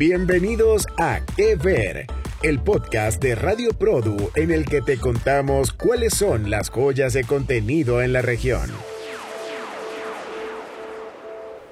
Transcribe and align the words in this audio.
Bienvenidos 0.00 0.86
a 0.96 1.20
Que 1.36 1.56
Ver, 1.56 2.06
el 2.42 2.58
podcast 2.58 3.22
de 3.22 3.34
Radio 3.34 3.74
Produ 3.74 4.30
en 4.34 4.50
el 4.50 4.64
que 4.64 4.80
te 4.80 4.96
contamos 4.96 5.74
cuáles 5.74 6.14
son 6.14 6.48
las 6.48 6.70
joyas 6.70 7.12
de 7.12 7.22
contenido 7.22 8.00
en 8.00 8.14
la 8.14 8.22
región. 8.22 8.70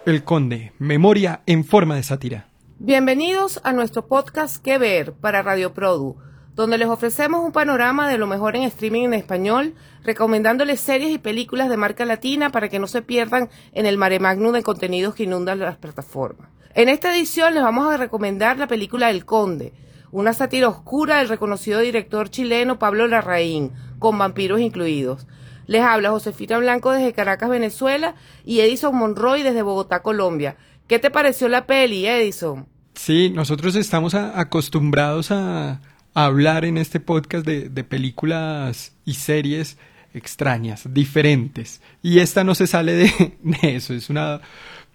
El 0.05 0.25
Conde, 0.25 0.75
memoria 0.79 1.41
en 1.47 1.65
forma 1.65 1.97
de 1.97 2.03
sátira. 2.03 2.51
Bienvenidos 2.79 3.63
a 3.65 3.73
nuestro 3.73 4.07
podcast 4.09 4.63
Que 4.63 4.77
Ver 4.77 5.15
para 5.15 5.41
Radio 5.41 5.73
Produ, 5.73 6.19
donde 6.55 6.77
les 6.77 6.89
ofrecemos 6.89 7.43
un 7.43 7.53
panorama 7.53 8.11
de 8.11 8.19
lo 8.19 8.27
mejor 8.27 8.57
en 8.57 8.65
streaming 8.65 9.05
en 9.05 9.15
español, 9.15 9.75
recomendándoles 10.05 10.81
series 10.81 11.13
y 11.13 11.19
películas 11.19 11.71
de 11.71 11.79
marca 11.79 12.05
latina 12.05 12.51
para 12.51 12.69
que 12.69 12.79
no 12.79 12.89
se 12.89 13.01
pierdan 13.01 13.49
en 13.73 13.87
el 13.87 13.97
mare 13.97 14.21
magnum 14.21 14.53
de 14.53 14.63
contenidos 14.63 15.15
que 15.15 15.23
inundan 15.23 15.61
las 15.61 15.79
plataformas. 15.79 16.51
En 16.75 16.89
esta 16.89 17.15
edición 17.15 17.55
les 17.55 17.63
vamos 17.63 17.93
a 17.93 17.97
recomendar 17.97 18.59
la 18.59 18.67
película 18.67 19.11
El 19.11 19.25
Conde, 19.25 19.73
una 20.13 20.33
sátira 20.33 20.69
oscura 20.69 21.19
del 21.19 21.29
reconocido 21.29 21.81
director 21.81 22.31
chileno 22.31 22.79
Pablo 22.79 23.07
Larraín, 23.07 23.73
con 23.99 24.19
vampiros 24.19 24.61
incluidos. 24.61 25.27
Les 25.67 25.83
habla 25.83 26.11
Josefina 26.11 26.59
Blanco 26.59 26.93
desde 26.93 27.13
Caracas, 27.13 27.51
Venezuela, 27.51 28.15
y 28.45 28.61
Edison 28.61 28.97
Monroy 28.97 29.43
desde 29.43 29.63
Bogotá, 29.63 30.03
Colombia. 30.03 30.57
¿Qué 30.87 30.99
te 30.99 31.11
pareció 31.11 31.49
la 31.49 31.67
peli, 31.67 32.07
Edison? 32.07 32.67
Sí, 32.95 33.31
nosotros 33.31 33.77
estamos 33.77 34.15
acostumbrados 34.15 35.31
a, 35.31 35.81
hablar 36.15 36.65
en 36.65 36.79
este 36.79 36.99
podcast 36.99 37.47
de, 37.47 37.85
películas 37.85 38.93
y 39.05 39.15
series 39.15 39.79
extrañas, 40.15 40.93
diferentes. 40.93 41.81
Y 42.03 42.19
esta 42.19 42.43
no 42.43 42.55
se 42.55 42.67
sale 42.67 42.95
de 42.95 43.39
eso, 43.63 43.95
es 43.95 44.11
una 44.11 44.41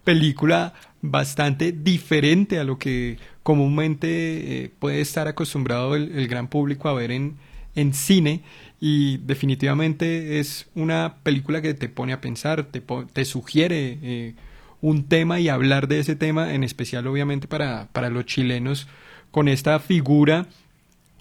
película 0.04 0.74
bastante 1.02 1.72
diferente 1.72 2.60
a 2.60 2.64
lo 2.64 2.78
que 2.78 3.18
comúnmente 3.44 4.64
eh, 4.64 4.72
puede 4.80 5.02
estar 5.02 5.28
acostumbrado 5.28 5.96
el, 5.96 6.28
gran 6.28 6.48
público 6.48 6.88
a 6.88 6.94
ver 6.94 7.12
en, 7.12 7.36
en 7.76 7.94
cine. 7.94 8.42
Y 8.80 9.18
definitivamente 9.18 10.40
es 10.40 10.70
una 10.76 11.18
película 11.24 11.62
que 11.62 11.74
te 11.74 11.90
pone 11.90 12.14
a 12.14 12.22
pensar, 12.22 12.64
te, 12.66 12.82
te 12.82 13.26
sugiere 13.26 13.98
eh, 14.02 14.36
un 14.82 15.06
tema 15.08 15.40
y 15.40 15.48
hablar 15.48 15.88
de 15.88 16.00
ese 16.00 16.16
tema, 16.16 16.54
en 16.54 16.64
especial 16.64 17.08
obviamente 17.08 17.48
para, 17.48 17.88
para 17.94 18.10
los 18.10 18.26
chilenos, 18.26 18.88
con 19.32 19.48
esta 19.48 19.80
figura 19.80 20.48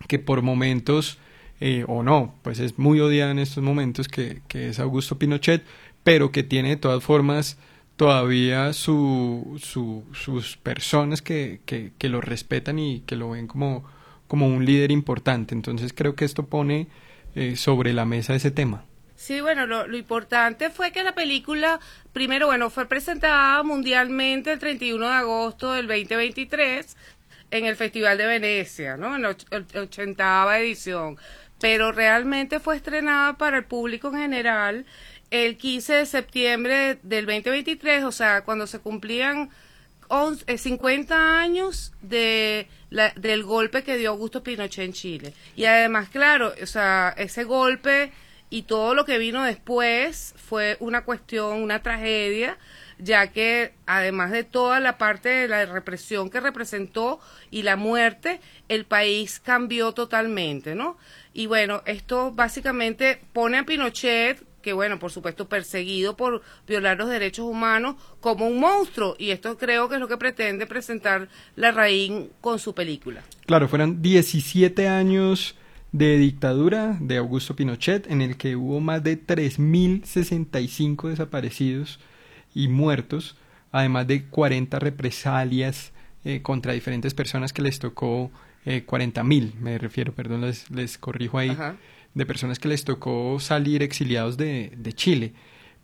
que 0.09 0.19
por 0.19 0.42
momentos, 0.42 1.19
eh, 1.61 1.85
o 1.87 2.03
no, 2.03 2.35
pues 2.42 2.59
es 2.59 2.79
muy 2.79 2.98
odiada 3.01 3.31
en 3.31 3.39
estos 3.39 3.62
momentos, 3.62 4.09
que, 4.09 4.42
que 4.48 4.69
es 4.69 4.81
Augusto 4.81 5.19
Pinochet, 5.19 5.62
pero 6.03 6.33
que 6.33 6.42
tiene 6.42 6.70
de 6.70 6.77
todas 6.77 7.05
formas 7.05 7.59
todavía 8.03 8.72
su, 8.72 9.61
sus 9.62 10.56
personas 10.56 11.22
que, 11.22 11.61
que, 11.64 12.08
lo 12.08 12.20
respetan 12.20 12.81
y 12.81 13.03
que 13.03 13.14
lo 13.14 13.31
ven 13.31 13.47
como, 13.47 13.89
como 14.27 14.48
un 14.48 14.64
líder 14.64 14.91
importante. 14.91 15.55
Entonces 15.55 15.92
creo 15.95 16.17
que 16.17 16.25
esto 16.25 16.47
pone 16.47 16.89
eh, 17.36 17.55
sobre 17.55 17.92
la 17.92 18.05
mesa 18.05 18.34
ese 18.34 18.50
tema. 18.50 18.84
Sí, 19.14 19.41
bueno, 19.41 19.69
lo, 19.69 19.86
lo, 19.86 19.97
importante 19.97 20.70
fue 20.70 20.91
que 20.91 21.05
la 21.05 21.14
película, 21.14 21.78
primero, 22.12 22.48
bueno, 22.48 22.70
fue 22.70 22.89
presentada 22.89 23.62
mundialmente 23.62 24.50
el 24.50 24.58
31 24.58 25.06
de 25.06 25.14
agosto 25.14 25.70
del 25.70 25.86
2023 25.86 26.97
en 27.53 27.67
el 27.67 27.77
Festival 27.77 28.19
de 28.19 28.27
Venecia, 28.27 28.97
¿no? 28.97 29.14
En 29.14 29.23
la 29.23 29.36
80 29.80 30.58
edición. 30.58 31.19
Pero 31.61 31.92
realmente 31.92 32.58
fue 32.58 32.75
estrenada 32.75 33.34
para 33.34 33.58
el 33.58 33.64
público 33.64 34.08
en 34.08 34.19
general 34.23 34.86
el 35.33 35.57
15 35.57 35.95
de 35.95 36.07
septiembre 36.07 36.99
del 37.03 37.25
2023, 37.25 38.05
o 38.05 38.13
sea, 38.13 38.45
cuando 38.45 38.67
se 38.67 38.81
cumplían 38.81 39.49
50 40.55 41.15
eh, 41.15 41.19
años 41.19 41.95
de 42.03 42.69
del 43.17 43.43
golpe 43.43 43.83
que 43.83 43.97
dio 43.97 44.11
Augusto 44.11 44.43
Pinochet 44.43 44.85
en 44.85 44.93
Chile. 44.93 45.33
Y 45.57 45.65
además, 45.65 46.11
claro, 46.11 46.53
o 46.63 46.67
sea, 46.67 47.15
ese 47.17 47.45
golpe 47.45 48.13
y 48.51 48.65
todo 48.65 48.95
lo 48.95 49.07
que 49.07 49.17
vino 49.17 49.42
después 49.42 50.35
fue 50.37 50.77
una 50.81 51.07
cuestión, 51.07 51.63
una 51.63 51.83
tragedia, 51.83 52.59
ya 52.98 53.29
que 53.29 53.73
además 53.87 54.33
de 54.33 54.45
toda 54.45 54.81
la 54.81 54.98
parte 54.98 55.31
de 55.31 55.48
la 55.48 55.65
represión 55.65 56.29
que 56.29 56.41
representó 56.41 57.19
y 57.51 57.63
la 57.63 57.77
muerte, 57.77 58.39
el 58.69 58.85
país 58.85 59.41
cambió 59.41 59.92
totalmente, 59.92 60.75
¿no? 60.75 60.98
Y 61.33 61.47
bueno, 61.47 61.83
esto 61.87 62.33
básicamente 62.33 63.23
pone 63.33 63.57
a 63.57 63.65
Pinochet 63.65 64.52
que 64.62 64.73
bueno, 64.73 64.98
por 64.98 65.11
supuesto, 65.11 65.48
perseguido 65.48 66.17
por 66.17 66.42
violar 66.67 66.96
los 66.96 67.08
derechos 67.08 67.45
humanos 67.45 67.96
como 68.20 68.46
un 68.46 68.61
monstruo. 68.61 69.17
Y 69.18 69.30
esto 69.30 69.58
creo 69.58 69.89
que 69.89 69.96
es 69.96 70.00
lo 70.00 70.08
que 70.08 70.17
pretende 70.17 70.67
presentar 70.67 71.28
la 71.56 71.73
raíz 71.73 72.12
con 72.40 72.58
su 72.58 72.74
película. 72.74 73.23
Claro, 73.46 73.68
fueron 73.68 74.00
17 74.00 74.89
años 74.89 75.56
de 75.92 76.17
dictadura 76.17 76.96
de 77.00 77.18
Augusto 77.18 77.55
Pinochet, 77.55 78.11
en 78.11 78.23
el 78.23 78.36
que 78.36 78.56
hubo 78.56 78.80
más 78.80 79.02
de 79.02 79.20
3.065 79.20 81.11
desaparecidos 81.11 82.00
y 82.55 82.68
muertos, 82.68 83.36
además 83.73 84.06
de 84.06 84.24
40 84.24 84.79
represalias 84.79 85.92
eh, 86.24 86.40
contra 86.40 86.73
diferentes 86.73 87.12
personas 87.12 87.52
que 87.52 87.62
les 87.62 87.79
tocó 87.79 88.30
eh, 88.64 88.86
40.000, 88.86 89.55
me 89.55 89.77
refiero, 89.77 90.14
perdón, 90.14 90.42
les, 90.42 90.70
les 90.70 90.96
corrijo 90.96 91.39
ahí 91.39 91.56
de 92.14 92.27
personas 92.27 92.58
que 92.58 92.68
les 92.68 92.84
tocó 92.84 93.39
salir 93.40 93.83
exiliados 93.83 94.36
de, 94.36 94.73
de 94.77 94.92
Chile. 94.92 95.33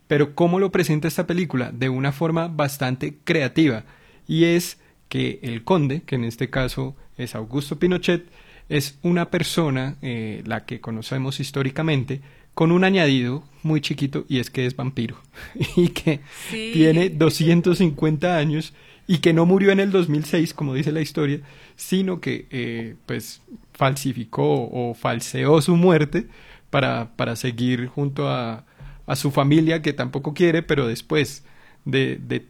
Pero 0.07 0.35
¿cómo 0.35 0.59
lo 0.59 0.71
presenta 0.71 1.07
esta 1.07 1.27
película? 1.27 1.71
De 1.71 1.89
una 1.89 2.11
forma 2.11 2.47
bastante 2.47 3.17
creativa. 3.23 3.85
Y 4.27 4.45
es 4.45 4.79
que 5.07 5.39
el 5.41 5.63
conde, 5.63 6.01
que 6.01 6.15
en 6.15 6.23
este 6.23 6.49
caso 6.49 6.95
es 7.17 7.35
Augusto 7.35 7.77
Pinochet, 7.79 8.25
es 8.69 8.99
una 9.01 9.31
persona, 9.31 9.97
eh, 10.01 10.43
la 10.45 10.65
que 10.65 10.79
conocemos 10.79 11.39
históricamente, 11.39 12.21
con 12.53 12.71
un 12.71 12.83
añadido 12.83 13.43
muy 13.63 13.81
chiquito 13.81 14.25
y 14.27 14.39
es 14.39 14.49
que 14.49 14.65
es 14.65 14.75
vampiro 14.75 15.17
y 15.75 15.89
que 15.89 16.21
tiene 16.51 17.09
250 17.09 18.37
años 18.37 18.73
y 19.07 19.19
que 19.19 19.33
no 19.33 19.45
murió 19.45 19.71
en 19.71 19.79
el 19.79 19.91
2006, 19.91 20.53
como 20.53 20.75
dice 20.75 20.91
la 20.91 21.01
historia, 21.01 21.41
sino 21.75 22.21
que 22.21 22.47
eh, 22.51 22.95
pues 23.05 23.41
falsificó 23.79 24.69
o 24.69 24.93
falseó 24.93 25.61
su 25.61 25.77
muerte 25.77 26.27
para, 26.69 27.15
para 27.15 27.37
seguir 27.37 27.87
junto 27.87 28.27
a, 28.27 28.65
a, 29.07 29.15
su 29.15 29.31
familia 29.31 29.81
que 29.81 29.93
tampoco 29.93 30.33
quiere, 30.33 30.63
pero 30.63 30.85
después 30.85 31.45
de, 31.85 32.17
de, 32.17 32.45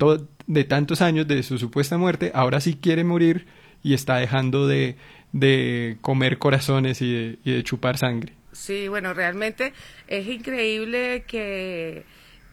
de 0.47 0.63
tantos 0.63 1.03
años 1.03 1.28
de 1.28 1.44
su 1.44 1.59
supuesta 1.59 2.00
muerte, 2.00 2.31
ahora 2.34 2.59
sí 2.59 2.79
quiere 2.81 3.03
morir 3.03 3.45
y 3.84 3.94
está 3.94 4.16
dejando 4.17 4.66
de, 4.66 4.95
de 5.31 5.97
comer 6.01 6.40
corazones 6.40 7.00
y 7.03 7.13
de, 7.13 7.40
y 7.44 7.51
de 7.51 7.63
chupar 7.63 8.00
sangre. 8.00 8.34
Sí, 8.51 8.88
bueno, 8.88 9.13
realmente 9.13 9.73
es 10.07 10.25
increíble 10.25 11.25
que 11.28 12.06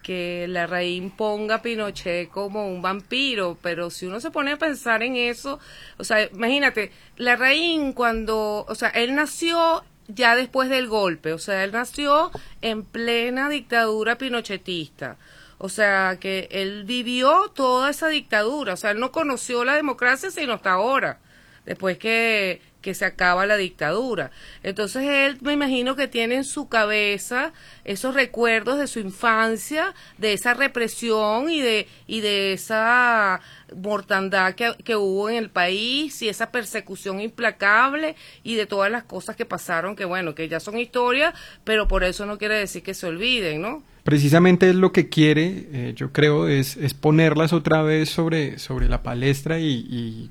que 0.06 0.46
la 0.48 0.68
raíz 0.68 1.02
ponga 1.16 1.56
a 1.56 1.62
Pinochet 1.62 2.28
como 2.28 2.68
un 2.68 2.80
vampiro, 2.80 3.58
pero 3.60 3.90
si 3.90 4.06
uno 4.06 4.20
se 4.20 4.30
pone 4.30 4.52
a 4.52 4.56
pensar 4.56 5.02
en 5.02 5.16
eso, 5.16 5.58
o 5.98 6.04
sea, 6.04 6.22
imagínate, 6.22 6.92
la 7.16 7.34
raíz 7.34 7.92
cuando, 7.92 8.64
o 8.68 8.74
sea, 8.76 8.90
él 8.90 9.16
nació 9.16 9.82
ya 10.06 10.36
después 10.36 10.70
del 10.70 10.86
golpe, 10.86 11.32
o 11.32 11.38
sea, 11.38 11.64
él 11.64 11.72
nació 11.72 12.30
en 12.62 12.84
plena 12.84 13.48
dictadura 13.48 14.16
pinochetista. 14.16 15.16
O 15.58 15.68
sea, 15.68 16.18
que 16.20 16.46
él 16.52 16.84
vivió 16.84 17.50
toda 17.52 17.90
esa 17.90 18.06
dictadura, 18.06 18.74
o 18.74 18.76
sea, 18.76 18.92
él 18.92 19.00
no 19.00 19.10
conoció 19.10 19.64
la 19.64 19.74
democracia 19.74 20.30
sino 20.30 20.52
hasta 20.52 20.70
ahora, 20.70 21.18
después 21.64 21.98
que 21.98 22.62
que 22.86 22.94
se 22.94 23.04
acaba 23.04 23.46
la 23.46 23.56
dictadura. 23.56 24.30
Entonces 24.62 25.02
él 25.02 25.38
me 25.40 25.52
imagino 25.52 25.96
que 25.96 26.06
tiene 26.06 26.36
en 26.36 26.44
su 26.44 26.68
cabeza 26.68 27.52
esos 27.84 28.14
recuerdos 28.14 28.78
de 28.78 28.86
su 28.86 29.00
infancia, 29.00 29.92
de 30.18 30.34
esa 30.34 30.54
represión 30.54 31.50
y 31.50 31.60
de, 31.60 31.88
y 32.06 32.20
de 32.20 32.52
esa 32.52 33.40
mortandad 33.74 34.54
que, 34.54 34.72
que 34.84 34.94
hubo 34.94 35.28
en 35.28 35.34
el 35.34 35.50
país 35.50 36.22
y 36.22 36.28
esa 36.28 36.52
persecución 36.52 37.20
implacable 37.20 38.14
y 38.44 38.54
de 38.54 38.66
todas 38.66 38.88
las 38.88 39.02
cosas 39.02 39.34
que 39.34 39.44
pasaron, 39.44 39.96
que 39.96 40.04
bueno, 40.04 40.36
que 40.36 40.48
ya 40.48 40.60
son 40.60 40.78
historia, 40.78 41.34
pero 41.64 41.88
por 41.88 42.04
eso 42.04 42.24
no 42.24 42.38
quiere 42.38 42.54
decir 42.54 42.84
que 42.84 42.94
se 42.94 43.08
olviden, 43.08 43.62
¿no? 43.62 43.82
Precisamente 44.04 44.70
es 44.70 44.76
lo 44.76 44.92
que 44.92 45.08
quiere, 45.08 45.66
eh, 45.72 45.92
yo 45.96 46.12
creo, 46.12 46.46
es, 46.46 46.76
es, 46.76 46.94
ponerlas 46.94 47.52
otra 47.52 47.82
vez 47.82 48.10
sobre, 48.10 48.60
sobre 48.60 48.88
la 48.88 49.02
palestra 49.02 49.58
y, 49.58 49.84
y 49.90 50.30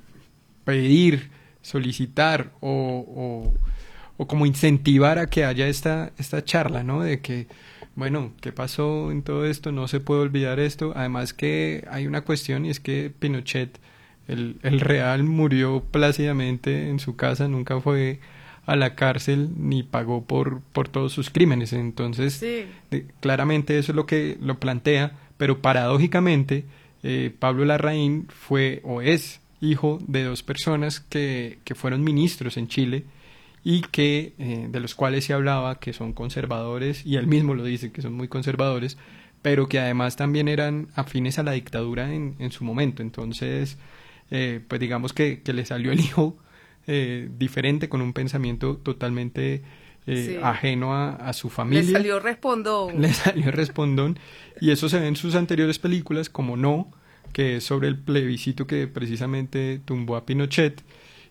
pedir 0.63 1.34
solicitar 1.65 2.51
o, 2.61 3.51
o, 4.17 4.27
como 4.27 4.45
incentivar 4.45 5.17
a 5.17 5.25
que 5.25 5.45
haya 5.45 5.67
esta, 5.67 6.11
esta 6.19 6.43
charla, 6.43 6.83
¿no? 6.83 7.01
De 7.01 7.21
que, 7.21 7.47
bueno, 7.95 8.33
¿qué 8.39 8.51
pasó 8.51 9.11
en 9.11 9.23
todo 9.23 9.45
esto? 9.45 9.71
No 9.71 9.87
se 9.87 9.99
puede 9.99 10.21
olvidar 10.21 10.59
esto. 10.59 10.93
Además 10.95 11.33
que 11.33 11.83
hay 11.89 12.05
una 12.05 12.21
cuestión 12.21 12.65
y 12.65 12.69
es 12.69 12.79
que 12.79 13.11
Pinochet, 13.17 13.79
el, 14.27 14.57
el 14.61 14.79
real, 14.79 15.23
murió 15.23 15.83
plácidamente 15.83 16.89
en 16.89 16.99
su 16.99 17.15
casa, 17.15 17.47
nunca 17.47 17.81
fue 17.81 18.19
a 18.67 18.75
la 18.75 18.93
cárcel 18.93 19.49
ni 19.57 19.81
pagó 19.81 20.23
por, 20.23 20.61
por 20.71 20.87
todos 20.87 21.13
sus 21.13 21.31
crímenes. 21.31 21.73
Entonces, 21.73 22.45
claramente 23.21 23.79
eso 23.79 23.91
es 23.91 23.95
lo 23.95 24.05
que 24.05 24.37
lo 24.39 24.59
plantea, 24.59 25.13
pero 25.37 25.61
paradójicamente, 25.61 26.65
eh, 27.01 27.33
Pablo 27.37 27.65
Larraín 27.65 28.27
fue 28.29 28.81
o 28.83 29.01
es 29.01 29.41
hijo 29.65 29.99
de 30.07 30.23
dos 30.23 30.43
personas 30.43 30.99
que, 30.99 31.59
que 31.63 31.75
fueron 31.75 32.03
ministros 32.03 32.57
en 32.57 32.67
Chile 32.67 33.05
y 33.63 33.81
que 33.81 34.33
eh, 34.37 34.67
de 34.69 34.79
los 34.79 34.95
cuales 34.95 35.25
se 35.25 35.33
hablaba 35.33 35.79
que 35.79 35.93
son 35.93 36.13
conservadores 36.13 37.05
y 37.05 37.15
él 37.15 37.27
mismo 37.27 37.55
lo 37.55 37.63
dice 37.63 37.91
que 37.91 38.01
son 38.01 38.13
muy 38.13 38.27
conservadores 38.27 38.97
pero 39.41 39.67
que 39.67 39.79
además 39.79 40.15
también 40.15 40.47
eran 40.47 40.87
afines 40.95 41.39
a 41.39 41.43
la 41.43 41.53
dictadura 41.53 42.13
en, 42.13 42.35
en 42.39 42.51
su 42.51 42.63
momento 42.63 43.01
entonces 43.01 43.77
eh, 44.31 44.59
pues 44.67 44.79
digamos 44.79 45.13
que, 45.13 45.41
que, 45.41 45.53
le 45.53 45.65
salió 45.65 45.91
el 45.91 45.99
hijo 45.99 46.37
eh, 46.87 47.29
diferente 47.37 47.89
con 47.89 48.01
un 48.01 48.13
pensamiento 48.13 48.77
totalmente 48.77 49.63
eh, 50.07 50.39
ajeno 50.43 50.93
a, 50.93 51.15
a, 51.15 51.33
su 51.33 51.49
familia. 51.49 51.83
Le 51.83 51.91
salió 51.91 52.19
respondón. 52.19 53.01
Le 53.01 53.11
salió 53.13 53.51
respondón. 53.51 54.19
Y 54.61 54.71
eso 54.71 54.87
se 54.87 54.99
ve 54.99 55.07
en 55.07 55.15
sus 55.15 55.35
anteriores 55.35 55.79
películas, 55.79 56.29
como 56.29 56.57
No, 56.57 56.91
que 57.35 57.57
es 57.57 57.65
sobre 57.65 57.89
el 57.89 57.97
plebiscito 57.97 58.65
que 58.65 58.87
precisamente 58.87 59.81
tumbó 59.83 60.15
a 60.15 60.25
Pinochet. 60.25 60.81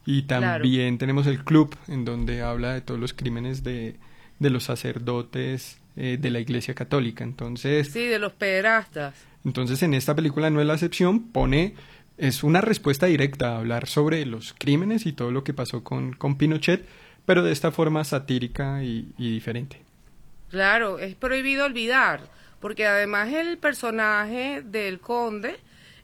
Y 0.05 0.25
también 0.25 0.99
tenemos 0.99 1.27
el 1.27 1.43
club, 1.45 1.75
en 1.89 2.05
donde 2.05 2.43
habla 2.43 2.75
de 2.75 2.83
todos 2.83 3.01
los 3.01 3.15
crímenes 3.15 3.65
de, 3.65 3.97
de 4.39 4.51
los 4.51 4.65
sacerdotes 4.65 5.79
eh, 5.97 6.19
de 6.21 6.31
la 6.31 6.41
Iglesia 6.41 6.75
Católica. 6.75 7.25
Entonces. 7.25 7.91
Sí, 7.91 8.05
de 8.05 8.19
los 8.19 8.35
pederastas. 8.35 9.15
Entonces, 9.47 9.83
en 9.83 9.95
esta 9.95 10.15
película 10.15 10.51
no 10.51 10.61
es 10.61 10.67
la 10.67 10.75
excepción, 10.75 11.33
pone. 11.33 11.75
Es 12.19 12.45
una 12.45 12.61
respuesta 12.61 13.07
directa 13.07 13.53
a 13.53 13.59
hablar 13.61 13.87
sobre 13.87 14.27
los 14.27 14.55
crímenes 14.59 15.07
y 15.07 15.15
todo 15.15 15.31
lo 15.31 15.43
que 15.43 15.55
pasó 15.55 15.83
con, 15.83 16.13
con 16.13 16.37
Pinochet, 16.37 16.87
pero 17.25 17.43
de 17.43 17.53
esta 17.53 17.73
forma 17.73 18.05
satírica 18.05 18.85
y, 18.85 19.15
y 19.17 19.31
diferente. 19.31 19.81
Claro, 20.51 20.99
es 20.99 21.15
prohibido 21.15 21.65
olvidar, 21.65 22.21
porque 22.61 22.87
además 22.87 23.33
el 23.33 23.57
personaje 23.57 24.61
del 24.63 25.01
conde, 25.01 25.57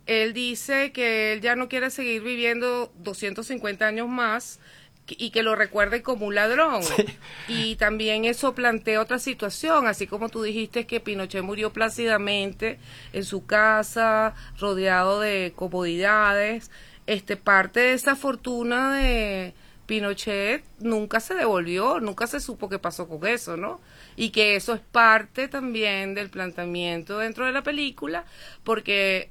él 0.06 0.32
dice 0.32 0.93
que 0.93 1.32
él 1.32 1.41
ya 1.41 1.56
no 1.56 1.69
quiere 1.69 1.91
seguir 1.91 2.23
viviendo 2.23 2.93
250 2.99 3.87
años 3.87 4.08
más 4.08 4.61
y 5.06 5.31
que 5.31 5.43
lo 5.43 5.56
recuerde 5.56 6.02
como 6.02 6.26
un 6.26 6.35
ladrón. 6.35 6.82
Sí. 6.82 7.06
Y 7.49 7.76
también 7.76 8.25
eso 8.25 8.55
plantea 8.55 9.00
otra 9.00 9.19
situación, 9.19 9.87
así 9.87 10.06
como 10.06 10.29
tú 10.29 10.43
dijiste 10.43 10.87
que 10.87 11.00
Pinochet 11.00 11.43
murió 11.43 11.73
plácidamente 11.73 12.79
en 13.12 13.25
su 13.25 13.44
casa, 13.47 14.35
rodeado 14.58 15.20
de 15.20 15.52
comodidades. 15.56 16.70
Este 17.06 17.37
parte 17.37 17.81
de 17.81 17.93
esa 17.94 18.14
fortuna 18.14 18.94
de 18.94 19.52
Pinochet 19.87 20.62
nunca 20.79 21.19
se 21.19 21.35
devolvió, 21.35 21.99
nunca 21.99 22.26
se 22.29 22.38
supo 22.38 22.69
qué 22.69 22.79
pasó 22.79 23.08
con 23.08 23.26
eso, 23.26 23.56
¿no? 23.56 23.81
Y 24.17 24.31
que 24.31 24.55
eso 24.55 24.75
es 24.75 24.81
parte 24.81 25.49
también 25.49 26.14
del 26.14 26.31
planteamiento 26.31 27.19
dentro 27.19 27.47
de 27.47 27.52
la 27.52 27.62
película, 27.62 28.25
porque 28.62 29.31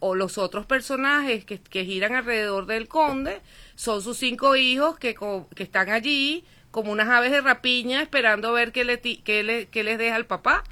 o 0.00 0.14
los 0.14 0.38
otros 0.38 0.66
personajes 0.66 1.44
que, 1.44 1.58
que 1.58 1.84
giran 1.84 2.14
alrededor 2.14 2.66
del 2.66 2.88
conde 2.88 3.40
son 3.74 4.02
sus 4.02 4.18
cinco 4.18 4.56
hijos 4.56 4.98
que, 4.98 5.14
que 5.54 5.62
están 5.62 5.90
allí 5.90 6.44
como 6.70 6.92
unas 6.92 7.08
aves 7.08 7.30
de 7.30 7.40
rapiña 7.40 8.02
esperando 8.02 8.52
ver 8.52 8.72
qué, 8.72 8.84
le, 8.84 9.00
qué, 9.00 9.42
le, 9.42 9.66
qué 9.66 9.84
les 9.84 9.98
deja 9.98 10.16
el 10.16 10.26
papá. 10.26 10.64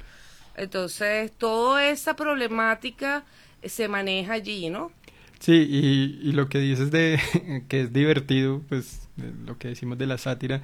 Entonces, 0.55 1.31
toda 1.31 1.89
esa 1.89 2.15
problemática 2.15 3.25
se 3.63 3.87
maneja 3.87 4.33
allí, 4.33 4.69
¿no? 4.69 4.91
Sí, 5.39 5.67
y, 5.69 6.29
y 6.29 6.31
lo 6.31 6.49
que 6.49 6.59
dices 6.59 6.91
de 6.91 7.19
que 7.67 7.81
es 7.81 7.93
divertido, 7.93 8.61
pues 8.69 9.07
lo 9.45 9.57
que 9.57 9.69
decimos 9.69 9.97
de 9.97 10.07
la 10.07 10.17
sátira, 10.17 10.61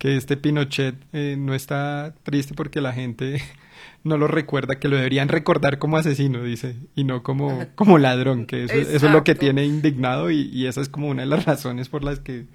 que 0.00 0.16
este 0.16 0.38
Pinochet 0.38 0.94
eh, 1.12 1.36
no 1.38 1.54
está 1.54 2.14
triste 2.22 2.54
porque 2.54 2.80
la 2.80 2.94
gente 2.94 3.42
no 4.02 4.16
lo 4.16 4.28
recuerda, 4.28 4.80
que 4.80 4.88
lo 4.88 4.96
deberían 4.96 5.28
recordar 5.28 5.78
como 5.78 5.98
asesino, 5.98 6.42
dice, 6.42 6.74
y 6.96 7.04
no 7.04 7.22
como, 7.22 7.66
como 7.74 7.98
ladrón, 7.98 8.46
que 8.46 8.64
eso, 8.64 8.74
eso 8.74 9.06
es 9.06 9.12
lo 9.12 9.24
que 9.24 9.34
tiene 9.34 9.66
indignado 9.66 10.30
y, 10.30 10.48
y, 10.54 10.66
esa 10.66 10.80
es 10.80 10.88
como 10.88 11.08
una 11.08 11.22
de 11.22 11.28
las 11.28 11.44
razones 11.44 11.90
por 11.90 12.02
las 12.02 12.18
que, 12.18 12.46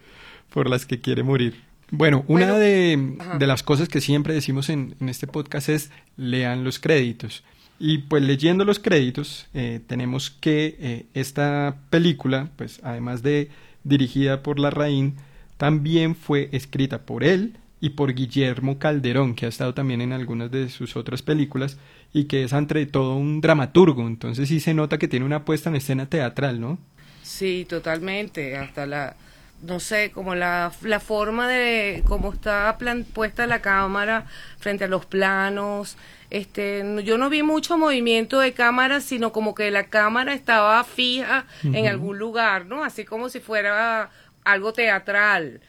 por 0.49 0.67
las 0.67 0.87
que 0.87 0.99
quiere 1.01 1.21
morir. 1.21 1.61
Bueno, 1.91 2.25
una 2.27 2.53
Bueno, 2.53 3.37
de, 3.37 3.45
las 3.45 3.61
cosas 3.61 3.89
que 3.89 4.01
siempre 4.01 4.33
decimos 4.33 4.69
en, 4.69 4.95
en 4.99 5.07
este 5.07 5.27
podcast 5.27 5.69
es 5.69 5.91
lean 6.17 6.63
los 6.63 6.79
créditos. 6.79 7.43
Y 7.77 7.99
pues 7.99 8.23
leyendo 8.23 8.65
los 8.65 8.79
créditos, 8.79 9.45
eh, 9.53 9.81
tenemos 9.85 10.31
que 10.31 10.77
eh, 10.79 11.05
esta 11.13 11.77
película, 11.91 12.49
pues 12.55 12.79
además 12.81 13.21
de 13.21 13.49
dirigida 13.83 14.41
por 14.41 14.57
Larraín, 14.57 15.17
también 15.57 16.15
fue 16.15 16.49
escrita 16.51 17.05
por 17.05 17.23
él 17.23 17.57
y 17.81 17.91
por 17.91 18.13
Guillermo 18.13 18.79
Calderón, 18.79 19.35
que 19.35 19.45
ha 19.45 19.49
estado 19.49 19.73
también 19.73 20.01
en 20.01 20.11
algunas 20.11 20.51
de 20.51 20.69
sus 20.69 20.95
otras 20.95 21.21
películas 21.21 21.77
y 22.13 22.25
que 22.25 22.43
es 22.43 22.53
entre 22.53 22.85
todo 22.85 23.15
un 23.15 23.41
dramaturgo. 23.41 24.07
Entonces 24.07 24.49
sí 24.49 24.59
se 24.59 24.73
nota 24.73 24.97
que 24.97 25.07
tiene 25.07 25.25
una 25.25 25.45
puesta 25.45 25.69
en 25.69 25.75
escena 25.75 26.07
teatral, 26.07 26.59
¿no? 26.59 26.79
Sí, 27.21 27.65
totalmente. 27.67 28.57
Hasta 28.57 28.85
la, 28.85 29.15
no 29.61 29.79
sé, 29.79 30.11
como 30.11 30.35
la, 30.35 30.71
la 30.81 30.99
forma 30.99 31.47
de 31.47 32.03
cómo 32.05 32.33
está 32.33 32.77
plan, 32.77 33.03
puesta 33.03 33.45
la 33.47 33.61
cámara 33.61 34.25
frente 34.57 34.85
a 34.85 34.87
los 34.87 35.05
planos. 35.05 35.97
Este, 36.29 36.83
yo 37.03 37.17
no 37.17 37.29
vi 37.29 37.43
mucho 37.43 37.77
movimiento 37.77 38.39
de 38.39 38.53
cámara, 38.53 38.99
sino 38.99 39.31
como 39.31 39.53
que 39.53 39.69
la 39.71 39.85
cámara 39.85 40.33
estaba 40.33 40.83
fija 40.83 41.45
en 41.63 41.87
algún 41.87 42.17
lugar, 42.17 42.65
¿no? 42.65 42.83
Así 42.83 43.05
como 43.05 43.29
si 43.29 43.39
fuera 43.39 44.09
algo 44.45 44.73
teatral. 44.73 45.61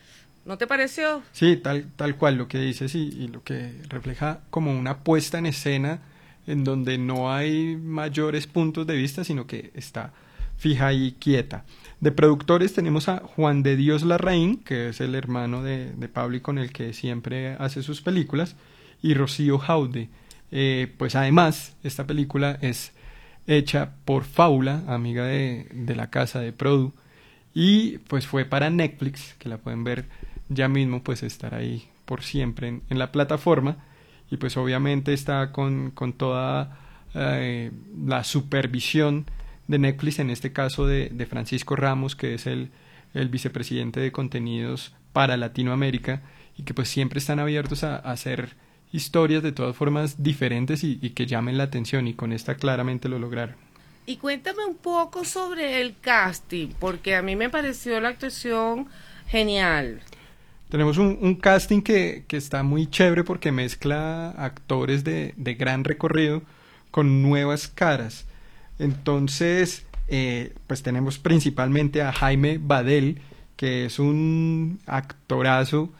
¿No 0.45 0.59
te 0.59 0.67
pareció? 0.69 1.23
Sí, 1.33 1.57
tal, 1.57 1.91
tal 1.97 2.17
cual 2.17 2.37
lo 2.37 2.47
que 2.47 2.59
dices 2.59 2.95
y, 2.95 3.09
y 3.09 3.29
lo 3.29 3.43
que 3.43 3.73
refleja 3.89 4.41
como 4.51 4.79
una 4.79 4.99
puesta 4.99 5.39
en 5.39 5.47
escena 5.47 6.03
en 6.47 6.63
donde 6.63 6.99
no 6.99 7.33
hay 7.33 7.77
mayores 7.77 8.47
puntos 8.47 8.87
de 8.87 8.95
vista, 8.95 9.25
sino 9.25 9.47
que 9.49 9.73
está 9.75 10.13
fija 10.57 10.93
y 10.93 11.13
quieta. 11.13 11.65
De 12.01 12.13
productores 12.13 12.73
tenemos 12.73 13.09
a 13.09 13.19
Juan 13.19 13.63
de 13.63 13.77
Dios 13.77 14.03
Larraín, 14.03 14.59
que 14.59 14.91
es 14.91 15.01
el 15.01 15.15
hermano 15.15 15.63
de, 15.63 15.93
de 15.93 16.09
Pablo 16.09 16.37
y 16.37 16.41
con 16.41 16.59
el 16.59 16.73
que 16.73 16.93
siempre 16.93 17.55
hace 17.59 17.83
sus 17.83 18.01
películas, 18.03 18.55
y 19.03 19.15
Rocío 19.15 19.59
Jaude. 19.59 20.09
Eh, 20.53 20.95
pues 20.99 21.17
además, 21.17 21.77
esta 21.83 22.07
película 22.07 22.59
es 22.61 22.93
hecha 23.47 23.95
por 24.05 24.25
Faula, 24.25 24.83
amiga 24.87 25.25
de, 25.25 25.69
de 25.73 25.97
la 25.97 26.11
casa 26.11 26.41
de 26.41 26.53
Produ, 26.53 26.93
y 27.59 27.97
pues 28.07 28.27
fue 28.27 28.45
para 28.45 28.69
Netflix, 28.69 29.35
que 29.39 29.49
la 29.49 29.57
pueden 29.57 29.83
ver 29.83 30.05
ya 30.51 30.69
mismo, 30.69 31.03
pues 31.03 31.23
estar 31.23 31.55
ahí 31.55 31.89
por 32.05 32.23
siempre 32.23 32.69
en, 32.69 32.99
la 32.99 33.13
plataforma, 33.13 33.79
y 34.31 34.37
pues 34.37 34.59
obviamente 34.59 35.15
está 35.15 35.53
con, 35.53 35.91
con 35.91 36.13
toda 36.13 36.79
eh, 37.15 37.73
la 38.05 38.25
supervisión 38.25 39.25
de 39.69 39.79
Netflix, 39.79 40.19
en 40.19 40.29
este 40.29 40.53
caso 40.53 40.87
de, 40.87 41.27
Francisco 41.31 41.77
Ramos, 41.77 42.15
que 42.15 42.35
es 42.35 42.47
el, 42.47 42.73
el 43.15 43.31
vicepresidente 43.31 44.01
de 44.01 44.13
contenidos 44.13 44.95
para 45.15 45.39
Latinoamérica, 45.39 46.21
y 46.59 46.65
que 46.65 46.75
pues 46.75 46.91
siempre 46.91 47.21
están 47.21 47.39
abiertos 47.39 47.85
a, 47.85 47.97
a 47.97 48.13
hacer 48.13 48.51
historias 48.93 49.43
de 49.43 49.53
todas 49.53 49.75
formas 49.75 50.23
diferentes 50.23 50.85
y, 50.85 50.99
y 51.01 51.11
que 51.11 51.25
llamen 51.25 51.57
la 51.57 51.65
atención, 51.65 52.07
y 52.07 52.13
con 52.13 52.35
esta 52.35 52.57
claramente 52.57 53.09
lo 53.09 53.19
lograron. 53.19 53.66
Y 54.07 54.17
cuéntame 54.19 54.65
un 54.65 54.77
poco 54.77 55.25
sobre 55.25 55.81
el 55.81 55.97
casting, 56.01 56.69
porque 56.79 57.17
a 57.17 57.23
mí 57.23 57.35
me 57.35 57.51
pareció 57.51 58.01
la 58.01 58.11
actuación 58.11 58.87
genial. 59.27 60.01
Tenemos 60.69 60.99
un, 60.99 61.35
casting 61.35 61.83
que, 61.83 62.25
que 62.29 62.37
está 62.37 62.63
muy 62.63 62.89
chévere 62.89 63.25
porque 63.25 63.51
mezcla 63.51 64.31
actores 64.31 65.05
de, 65.05 65.35
de 65.37 65.55
gran 65.55 65.85
recorrido 65.85 66.43
con 66.91 67.23
nuevas 67.23 67.69
caras. 67.69 68.27
Entonces, 68.79 69.87
eh, 70.09 70.55
pues 70.67 70.83
tenemos 70.83 71.19
principalmente 71.19 72.03
a 72.03 72.13
Jaime 72.13 72.59
Badel, 72.59 73.21
que 73.57 73.87
es 73.87 73.99
un 73.99 74.79
actorazo 74.87 75.91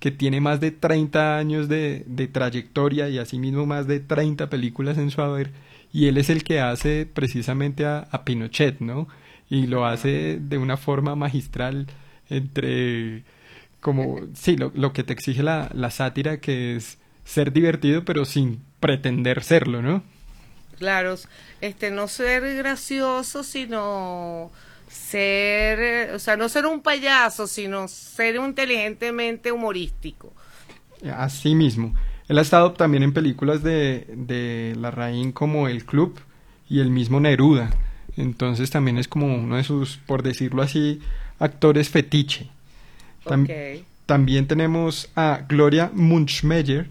que 0.00 0.10
tiene 0.10 0.40
más 0.40 0.58
de 0.60 0.72
30 0.72 1.36
años 1.38 1.68
de, 1.68 2.02
de 2.06 2.26
trayectoria 2.26 3.08
y 3.08 3.18
asimismo 3.18 3.66
más 3.66 3.86
de 3.86 4.00
30 4.00 4.50
películas 4.50 4.98
en 4.98 5.10
su 5.10 5.22
haber, 5.22 5.52
y 5.92 6.06
él 6.08 6.18
es 6.18 6.30
el 6.30 6.44
que 6.44 6.60
hace 6.60 7.06
precisamente 7.06 7.84
a, 7.84 8.08
a 8.10 8.24
Pinochet, 8.24 8.80
¿no? 8.80 9.08
Y 9.50 9.66
lo 9.66 9.86
hace 9.86 10.38
de 10.40 10.58
una 10.58 10.76
forma 10.76 11.14
magistral 11.14 11.86
entre 12.30 13.24
como 13.80 14.20
sí 14.34 14.56
lo, 14.56 14.72
lo 14.74 14.92
que 14.92 15.04
te 15.04 15.12
exige 15.12 15.42
la, 15.42 15.68
la 15.74 15.90
sátira 15.90 16.40
que 16.40 16.76
es 16.76 16.98
ser 17.24 17.52
divertido 17.52 18.04
pero 18.04 18.24
sin 18.24 18.62
pretender 18.80 19.42
serlo 19.42 19.82
no 19.82 20.02
Claro, 20.78 21.14
este 21.60 21.92
no 21.92 22.08
ser 22.08 22.56
gracioso, 22.56 23.44
sino 23.44 24.50
ser, 24.88 26.12
o 26.12 26.18
sea, 26.18 26.36
no 26.36 26.48
ser 26.48 26.66
un 26.66 26.80
payaso, 26.82 27.46
sino 27.46 27.86
ser 27.86 28.34
inteligentemente 28.34 29.52
humorístico. 29.52 30.32
así 31.14 31.54
mismo 31.54 31.94
él 32.28 32.38
ha 32.38 32.42
estado 32.42 32.72
también 32.72 33.02
en 33.02 33.12
películas 33.12 33.62
de, 33.62 34.06
de 34.14 34.74
Larraín 34.78 35.32
como 35.32 35.68
El 35.68 35.84
Club 35.84 36.18
y 36.68 36.80
el 36.80 36.90
mismo 36.90 37.20
Neruda. 37.20 37.70
Entonces 38.16 38.70
también 38.70 38.98
es 38.98 39.08
como 39.08 39.34
uno 39.34 39.56
de 39.56 39.64
sus 39.64 39.96
por 39.96 40.22
decirlo 40.22 40.62
así 40.62 41.00
actores 41.38 41.88
fetiche. 41.88 42.48
Tam-. 43.24 43.46
También 44.06 44.46
tenemos 44.46 45.10
a 45.14 45.46
Gloria 45.48 45.90
Munchmeyer, 45.94 46.88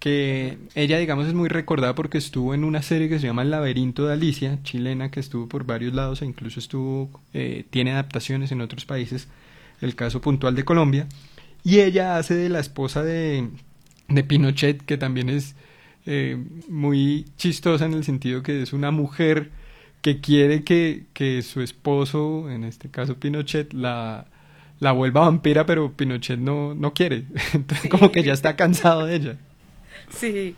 que 0.00 0.58
ella, 0.74 0.98
digamos, 0.98 1.26
es 1.26 1.34
muy 1.34 1.48
recordada 1.48 1.94
porque 1.94 2.18
estuvo 2.18 2.54
en 2.54 2.64
una 2.64 2.82
serie 2.82 3.08
que 3.08 3.18
se 3.18 3.26
llama 3.26 3.42
El 3.42 3.50
laberinto 3.50 4.06
de 4.06 4.12
Alicia, 4.12 4.58
chilena, 4.62 5.10
que 5.10 5.20
estuvo 5.20 5.48
por 5.48 5.64
varios 5.64 5.94
lados 5.94 6.22
e 6.22 6.26
incluso 6.26 6.60
estuvo, 6.60 7.10
eh, 7.32 7.64
tiene 7.70 7.92
adaptaciones 7.92 8.52
en 8.52 8.60
otros 8.60 8.84
países, 8.84 9.28
el 9.80 9.94
caso 9.94 10.20
puntual 10.20 10.54
de 10.54 10.64
Colombia, 10.64 11.06
y 11.64 11.80
ella 11.80 12.16
hace 12.16 12.34
de 12.34 12.48
la 12.48 12.60
esposa 12.60 13.02
de, 13.02 13.48
de 14.08 14.24
Pinochet, 14.24 14.82
que 14.84 14.96
también 14.96 15.28
es 15.28 15.54
eh, 16.06 16.42
muy 16.68 17.26
chistosa 17.36 17.84
en 17.84 17.94
el 17.94 18.04
sentido 18.04 18.42
que 18.42 18.62
es 18.62 18.72
una 18.72 18.90
mujer 18.90 19.50
que 20.00 20.20
quiere 20.20 20.64
que, 20.64 21.04
que 21.12 21.42
su 21.42 21.60
esposo, 21.60 22.50
en 22.50 22.64
este 22.64 22.90
caso 22.90 23.16
Pinochet, 23.18 23.72
la, 23.72 24.26
la 24.80 24.92
vuelva 24.92 25.22
vampira, 25.22 25.66
pero 25.66 25.92
Pinochet 25.92 26.38
no, 26.38 26.74
no 26.74 26.94
quiere. 26.94 27.24
Entonces, 27.52 27.90
como 27.90 28.10
que 28.12 28.22
ya 28.22 28.32
está 28.32 28.56
cansado 28.56 29.06
de 29.06 29.16
ella. 29.16 29.36
Sí, 30.10 30.54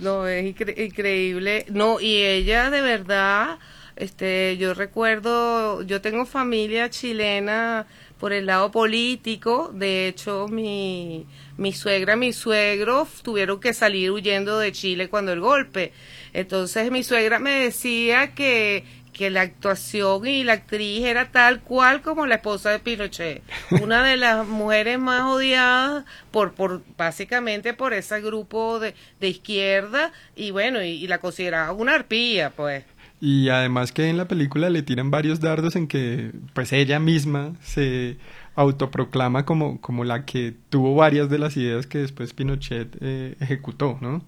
no, 0.00 0.26
es 0.26 0.54
increíble. 0.76 1.66
No, 1.70 2.00
y 2.00 2.16
ella 2.16 2.70
de 2.70 2.80
verdad, 2.82 3.58
este, 3.96 4.56
yo 4.58 4.74
recuerdo, 4.74 5.82
yo 5.82 6.00
tengo 6.00 6.26
familia 6.26 6.90
chilena 6.90 7.86
por 8.22 8.32
el 8.32 8.46
lado 8.46 8.70
político, 8.70 9.72
de 9.74 10.06
hecho 10.06 10.46
mi, 10.46 11.26
mi 11.56 11.72
suegra, 11.72 12.14
mi 12.14 12.32
suegro 12.32 13.08
tuvieron 13.24 13.58
que 13.58 13.74
salir 13.74 14.12
huyendo 14.12 14.60
de 14.60 14.70
Chile 14.70 15.08
cuando 15.08 15.32
el 15.32 15.40
golpe. 15.40 15.92
Entonces 16.32 16.92
mi 16.92 17.02
suegra 17.02 17.40
me 17.40 17.50
decía 17.50 18.32
que 18.32 18.84
que 19.12 19.28
la 19.28 19.40
actuación 19.40 20.24
y 20.24 20.44
la 20.44 20.52
actriz 20.52 21.04
era 21.04 21.32
tal 21.32 21.62
cual 21.62 22.00
como 22.00 22.24
la 22.26 22.36
esposa 22.36 22.70
de 22.70 22.78
Pinochet, 22.78 23.42
una 23.82 24.04
de 24.04 24.16
las 24.16 24.46
mujeres 24.46 25.00
más 25.00 25.24
odiadas 25.24 26.04
por, 26.30 26.54
por 26.54 26.82
básicamente 26.96 27.74
por 27.74 27.92
ese 27.92 28.20
grupo 28.20 28.78
de, 28.78 28.94
de 29.18 29.28
izquierda 29.28 30.12
y 30.36 30.52
bueno, 30.52 30.80
y, 30.80 31.08
la 31.08 31.18
consideraba 31.18 31.72
una 31.72 31.96
arpía, 31.96 32.50
pues. 32.50 32.84
Y 33.24 33.50
además 33.50 33.92
que 33.92 34.08
en 34.08 34.16
la 34.16 34.26
película 34.26 34.68
le 34.68 34.82
tiran 34.82 35.12
varios 35.12 35.38
dardos 35.38 35.76
en 35.76 35.86
que 35.86 36.32
pues 36.54 36.72
ella 36.72 36.98
misma 36.98 37.54
se 37.62 38.16
autoproclama 38.56 39.44
como, 39.44 39.80
como 39.80 40.02
la 40.02 40.24
que 40.24 40.54
tuvo 40.70 40.96
varias 40.96 41.30
de 41.30 41.38
las 41.38 41.56
ideas 41.56 41.86
que 41.86 41.98
después 41.98 42.32
Pinochet 42.32 42.96
eh, 43.00 43.36
ejecutó, 43.38 43.96
¿no? 44.00 44.24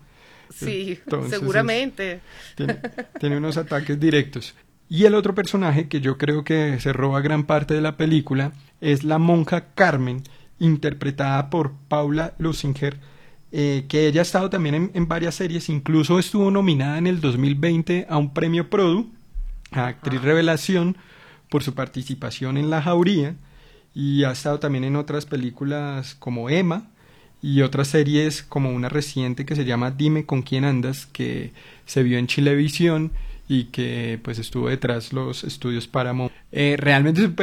Sí, 0.48 1.00
seguramente. 1.28 2.20
tiene, 3.18 3.36
unos 3.36 3.56
ataques 3.56 3.98
directos. 3.98 4.54
Y 4.88 5.06
el 5.06 5.16
otro 5.16 5.34
personaje 5.34 5.88
que 5.88 6.00
yo 6.00 6.16
creo 6.16 6.44
que 6.44 6.78
se 6.78 6.92
roba 6.92 7.20
gran 7.20 7.46
parte 7.46 7.74
de 7.74 7.80
la 7.80 7.96
película 7.96 8.52
es 8.80 9.02
la 9.02 9.18
monja 9.18 9.72
Carmen, 9.74 10.22
interpretada 10.60 11.50
por 11.50 11.72
Paula 11.88 12.34
Lusinger, 12.38 13.00
eh, 13.56 13.84
que 13.86 14.08
ella 14.08 14.20
ha 14.20 14.22
estado 14.22 14.50
también 14.50 14.90
en, 14.92 15.06
varias 15.06 15.36
series, 15.36 15.68
incluso 15.68 16.18
estuvo 16.18 16.50
nominada 16.50 16.98
en 16.98 17.06
el 17.06 17.20
2020 17.20 18.04
a 18.10 18.16
un 18.16 18.34
premio 18.34 18.68
Produ, 18.68 19.12
a 19.70 19.86
actriz 19.86 20.20
revelación, 20.20 20.96
por 21.50 21.62
su 21.62 21.72
participación 21.72 22.56
en 22.56 22.68
La 22.68 22.82
Jauría, 22.82 23.36
y 23.94 24.24
ha 24.24 24.32
estado 24.32 24.58
también 24.58 24.82
en 24.82 24.96
otras 24.96 25.24
películas 25.24 26.16
como 26.16 26.50
Emma, 26.50 26.88
y 27.42 27.62
otras 27.62 27.86
series 27.86 28.42
como 28.42 28.70
una 28.70 28.88
reciente 28.88 29.46
que 29.46 29.54
se 29.54 29.64
llama 29.64 29.92
Dime 29.92 30.26
con 30.26 30.42
quién 30.42 30.64
andas, 30.64 31.06
que 31.06 31.52
se 31.86 32.02
vio 32.02 32.18
en 32.18 32.26
Chilevisión 32.26 33.12
y 33.48 33.64
que 33.64 34.18
pues 34.22 34.38
estuvo 34.38 34.68
detrás 34.68 35.12
los 35.12 35.44
estudios 35.44 35.86
Paramount. 35.86 36.32
Eh, 36.52 36.76
realmente 36.78 37.20
es 37.20 37.26
un, 37.26 37.36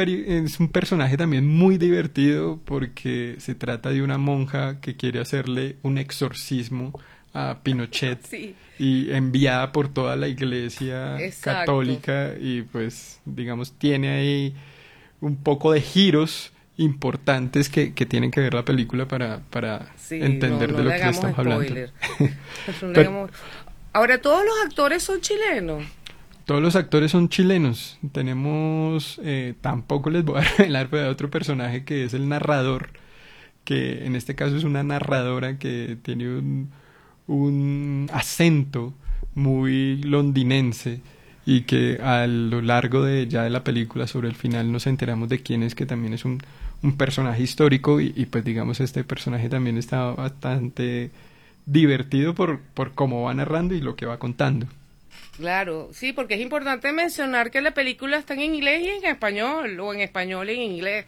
es 0.46 0.60
un, 0.60 0.68
personaje 0.68 1.16
también 1.16 1.46
muy 1.46 1.78
divertido 1.78 2.60
porque 2.64 3.36
se 3.38 3.54
trata 3.54 3.90
de 3.90 4.02
una 4.02 4.18
monja 4.18 4.80
que 4.80 4.96
quiere 4.96 5.20
hacerle 5.20 5.76
un 5.82 5.98
exorcismo 5.98 6.98
a 7.34 7.58
Pinochet 7.62 8.20
y 8.78 9.10
enviada 9.12 9.72
por 9.72 9.88
toda 9.88 10.16
la 10.16 10.28
iglesia 10.28 11.18
católica 11.40 12.34
y 12.38 12.62
pues 12.62 13.20
digamos 13.24 13.72
tiene 13.72 14.08
ahí 14.10 14.54
un 15.20 15.36
poco 15.36 15.72
de 15.72 15.80
giros 15.80 16.52
importantes 16.78 17.68
que, 17.68 17.92
que 17.92 18.06
tienen 18.06 18.30
que 18.30 18.40
ver 18.40 18.54
la 18.54 18.64
película 18.64 19.06
para, 19.06 19.40
para 19.50 19.92
entender 20.10 20.74
de 20.74 20.82
lo 20.82 20.90
que 20.90 21.08
estamos 21.08 21.38
hablando. 21.38 21.74
Ahora, 23.92 24.20
¿todos 24.20 24.44
los 24.44 24.54
actores 24.64 25.02
son 25.02 25.20
chilenos? 25.20 25.84
Todos 26.46 26.62
los 26.62 26.76
actores 26.76 27.10
son 27.10 27.28
chilenos. 27.28 27.98
Tenemos, 28.12 29.20
eh, 29.22 29.54
tampoco 29.60 30.10
les 30.10 30.24
voy 30.24 30.40
a 30.40 30.44
revelar, 30.58 30.88
pero 30.90 31.10
otro 31.10 31.30
personaje 31.30 31.84
que 31.84 32.04
es 32.04 32.14
el 32.14 32.28
narrador, 32.28 32.90
que 33.64 34.06
en 34.06 34.16
este 34.16 34.34
caso 34.34 34.56
es 34.56 34.64
una 34.64 34.82
narradora 34.82 35.58
que 35.58 35.98
tiene 36.02 36.28
un, 36.28 36.70
un 37.26 38.10
acento 38.12 38.94
muy 39.34 39.96
londinense 40.02 41.00
y 41.44 41.62
que 41.62 41.98
a 42.02 42.26
lo 42.26 42.62
largo 42.62 43.04
de 43.04 43.26
ya 43.28 43.42
de 43.42 43.50
la 43.50 43.64
película 43.64 44.06
sobre 44.06 44.28
el 44.28 44.36
final 44.36 44.70
nos 44.72 44.86
enteramos 44.86 45.28
de 45.28 45.42
quién 45.42 45.62
es 45.62 45.74
que 45.74 45.86
también 45.86 46.14
es 46.14 46.24
un, 46.24 46.40
un 46.82 46.96
personaje 46.96 47.42
histórico 47.42 48.00
y, 48.00 48.12
y, 48.16 48.26
pues 48.26 48.44
digamos 48.44 48.80
este 48.80 49.04
personaje 49.04 49.48
también 49.48 49.76
está 49.78 50.12
bastante 50.12 51.10
divertido 51.66 52.34
por, 52.34 52.60
por 52.60 52.92
cómo 52.94 53.22
va 53.22 53.34
narrando 53.34 53.74
y 53.74 53.80
lo 53.80 53.96
que 53.96 54.06
va 54.06 54.18
contando. 54.18 54.66
Claro, 55.36 55.90
sí, 55.92 56.12
porque 56.12 56.34
es 56.34 56.40
importante 56.40 56.92
mencionar 56.92 57.50
que 57.50 57.60
la 57.62 57.72
película 57.72 58.18
está 58.18 58.34
en 58.34 58.42
inglés 58.42 58.82
y 58.82 58.88
en 58.88 59.04
español, 59.10 59.80
o 59.80 59.94
en 59.94 60.00
español 60.00 60.50
y 60.50 60.54
en 60.54 60.72
inglés. 60.72 61.06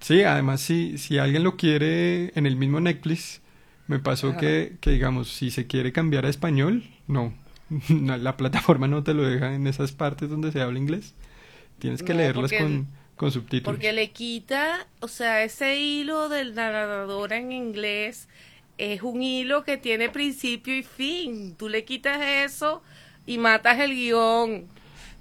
Sí, 0.00 0.22
además, 0.22 0.60
si, 0.60 0.98
si 0.98 1.18
alguien 1.18 1.42
lo 1.42 1.56
quiere 1.56 2.32
en 2.36 2.46
el 2.46 2.56
mismo 2.56 2.80
Netflix, 2.80 3.40
me 3.86 3.98
pasó 3.98 4.36
que, 4.36 4.76
que, 4.80 4.90
digamos, 4.90 5.32
si 5.32 5.50
se 5.50 5.66
quiere 5.66 5.92
cambiar 5.92 6.24
a 6.26 6.28
español, 6.28 6.84
no, 7.06 7.34
la 7.88 8.36
plataforma 8.36 8.86
no 8.86 9.02
te 9.02 9.14
lo 9.14 9.22
deja 9.22 9.54
en 9.54 9.66
esas 9.66 9.92
partes 9.92 10.28
donde 10.30 10.52
se 10.52 10.60
habla 10.60 10.78
inglés. 10.78 11.14
Tienes 11.78 12.02
que 12.02 12.14
leerlas 12.14 12.52
con, 12.52 12.86
con 13.16 13.32
subtítulos. 13.32 13.74
Porque 13.74 13.92
le 13.92 14.10
quita, 14.10 14.86
o 15.00 15.08
sea, 15.08 15.42
ese 15.42 15.78
hilo 15.80 16.28
del 16.28 16.54
narrador 16.54 17.32
en 17.32 17.50
inglés 17.50 18.28
es 18.78 19.02
un 19.02 19.22
hilo 19.22 19.64
que 19.64 19.76
tiene 19.76 20.08
principio 20.08 20.76
y 20.76 20.82
fin. 20.82 21.54
Tú 21.56 21.68
le 21.68 21.84
quitas 21.84 22.20
eso 22.20 22.82
y 23.26 23.38
matas 23.38 23.78
el 23.80 23.94
guion. 23.94 24.66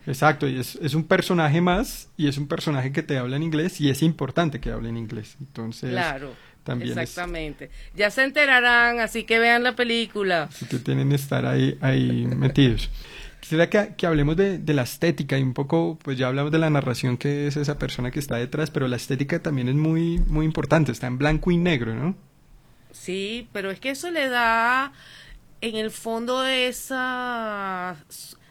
Exacto, 0.08 0.48
y 0.48 0.60
es, 0.60 0.76
es, 0.76 0.96
un 0.96 1.04
personaje 1.04 1.62
más 1.62 2.10
y 2.18 2.28
es 2.28 2.38
un 2.38 2.48
personaje 2.48 2.92
que 2.92 3.04
te 3.04 3.18
habla 3.18 3.36
en 3.36 3.44
inglés 3.44 3.80
y 3.80 3.90
es 3.90 4.02
importante 4.02 4.60
que 4.60 4.72
hable 4.72 4.90
en 4.90 4.98
inglés. 4.98 5.38
Entonces, 5.40 5.92
claro, 5.92 6.34
también 6.64 6.98
exactamente. 6.98 7.70
Ya 7.96 8.10
se 8.10 8.24
enterarán, 8.24 9.00
así 9.00 9.24
que 9.24 9.38
vean 9.38 9.64
la 9.64 9.76
película. 9.76 10.44
Así 10.44 10.66
que 10.66 10.80
tienen 10.80 11.10
que 11.10 11.16
estar 11.16 11.46
ahí, 11.46 11.78
ahí 11.82 12.26
metidos. 12.36 12.90
Quisiera 13.42 13.70
que, 13.70 13.94
que 13.96 14.08
hablemos 14.08 14.38
de, 14.38 14.58
de, 14.58 14.74
la 14.74 14.84
estética 14.84 15.38
y 15.38 15.44
un 15.44 15.54
poco, 15.54 16.00
pues 16.02 16.18
ya 16.18 16.28
hablamos 16.28 16.52
de 16.52 16.60
la 16.60 16.70
narración 16.70 17.18
que 17.18 17.48
es 17.48 17.58
esa 17.58 17.78
persona 17.78 18.10
que 18.10 18.20
está 18.20 18.38
detrás, 18.38 18.72
pero 18.72 18.88
la 18.88 18.96
estética 18.96 19.40
también 19.40 19.68
es 19.68 19.76
muy, 19.76 20.20
muy 20.28 20.46
importante, 20.46 20.92
está 20.92 21.08
en 21.08 21.18
blanco 21.18 21.52
y 21.52 21.58
negro, 21.58 21.94
¿no? 21.94 22.16
Sí, 22.92 23.48
pero 23.52 23.72
es 23.72 23.80
que 23.80 23.92
eso 23.92 24.12
le 24.12 24.30
da 24.30 24.92
en 25.62 25.76
el 25.76 25.92
fondo 25.92 26.46
esa 26.46 27.96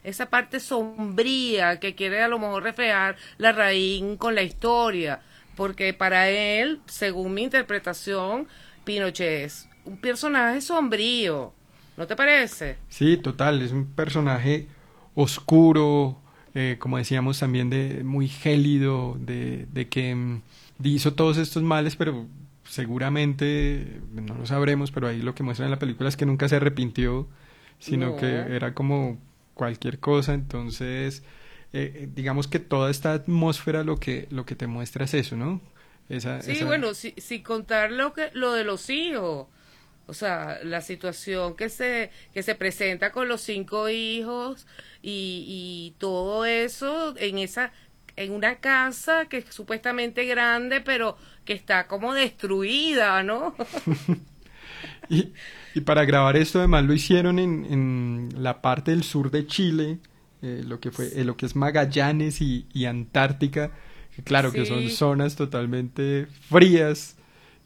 esa 0.02 0.30
parte 0.30 0.60
sombría 0.60 1.78
que 1.78 1.94
quiere 1.94 2.22
a 2.22 2.28
lo 2.28 2.38
mejor 2.38 2.62
reflejar 2.62 3.16
la 3.38 3.52
raíz 3.52 4.02
con 4.18 4.34
la 4.34 4.42
historia, 4.42 5.20
porque 5.56 5.92
para 5.92 6.30
él, 6.30 6.80
según 6.86 7.34
mi 7.34 7.42
interpretación, 7.42 8.48
Pinochet 8.84 9.44
es 9.44 9.68
un 9.84 9.98
personaje 9.98 10.60
sombrío, 10.62 11.52
¿no 11.96 12.06
te 12.06 12.16
parece? 12.16 12.78
Sí, 12.88 13.16
total, 13.18 13.60
es 13.60 13.72
un 13.72 13.86
personaje 13.92 14.68
oscuro, 15.14 16.18
eh, 16.54 16.76
como 16.78 16.96
decíamos 16.96 17.38
también 17.38 17.68
de 17.68 18.02
muy 18.02 18.28
gélido, 18.28 19.16
de, 19.20 19.66
de 19.72 19.88
que 19.88 20.14
mm, 20.14 20.42
hizo 20.82 21.12
todos 21.12 21.36
estos 21.36 21.62
males, 21.62 21.96
pero 21.96 22.26
seguramente, 22.70 24.00
no 24.12 24.36
lo 24.36 24.46
sabremos, 24.46 24.92
pero 24.92 25.08
ahí 25.08 25.20
lo 25.22 25.34
que 25.34 25.42
muestra 25.42 25.66
en 25.66 25.72
la 25.72 25.80
película 25.80 26.08
es 26.08 26.16
que 26.16 26.24
nunca 26.24 26.48
se 26.48 26.56
arrepintió, 26.56 27.26
sino 27.80 28.16
que 28.16 28.28
era 28.28 28.74
como 28.74 29.18
cualquier 29.54 29.98
cosa, 29.98 30.34
entonces 30.34 31.24
eh, 31.72 31.92
eh, 31.94 32.08
digamos 32.14 32.46
que 32.46 32.60
toda 32.60 32.88
esta 32.88 33.12
atmósfera 33.12 33.82
lo 33.82 33.98
que, 33.98 34.28
lo 34.30 34.46
que 34.46 34.54
te 34.54 34.68
muestra 34.68 35.04
es 35.04 35.14
eso, 35.14 35.36
¿no? 35.36 35.60
Esa, 36.08 36.42
sí, 36.42 36.62
bueno, 36.62 36.94
sin 36.94 37.12
si 37.20 37.42
contar 37.42 37.90
lo, 37.90 38.12
que, 38.12 38.30
lo 38.34 38.52
de 38.52 38.62
los 38.62 38.88
hijos, 38.88 39.48
o 40.06 40.14
sea, 40.14 40.60
la 40.62 40.80
situación 40.80 41.56
que 41.56 41.70
se, 41.70 42.12
que 42.32 42.44
se 42.44 42.54
presenta 42.54 43.10
con 43.10 43.26
los 43.26 43.40
cinco 43.40 43.88
hijos 43.88 44.68
y, 45.02 45.44
y 45.48 45.94
todo 45.98 46.44
eso 46.44 47.16
en 47.16 47.38
esa 47.38 47.72
en 48.20 48.32
una 48.32 48.56
casa 48.56 49.26
que 49.26 49.38
es 49.38 49.46
supuestamente 49.48 50.24
grande, 50.26 50.80
pero 50.80 51.16
que 51.44 51.52
está 51.52 51.86
como 51.86 52.14
destruida, 52.14 53.22
¿no? 53.22 53.54
y, 55.08 55.32
y, 55.74 55.80
para 55.80 56.04
grabar 56.04 56.36
esto 56.36 56.58
además 56.58 56.84
lo 56.84 56.92
hicieron 56.92 57.38
en, 57.38 57.64
en 57.64 58.28
la 58.36 58.60
parte 58.60 58.90
del 58.90 59.02
sur 59.02 59.30
de 59.30 59.46
Chile, 59.46 59.98
eh, 60.42 60.62
lo 60.66 60.80
que 60.80 60.90
fue 60.90 61.08
eh, 61.14 61.24
lo 61.24 61.36
que 61.36 61.46
es 61.46 61.56
Magallanes 61.56 62.40
y, 62.40 62.66
y 62.72 62.84
Antártica, 62.84 63.70
que 64.14 64.22
claro 64.22 64.52
que 64.52 64.66
son 64.66 64.88
zonas 64.90 65.36
totalmente 65.36 66.26
frías 66.48 67.16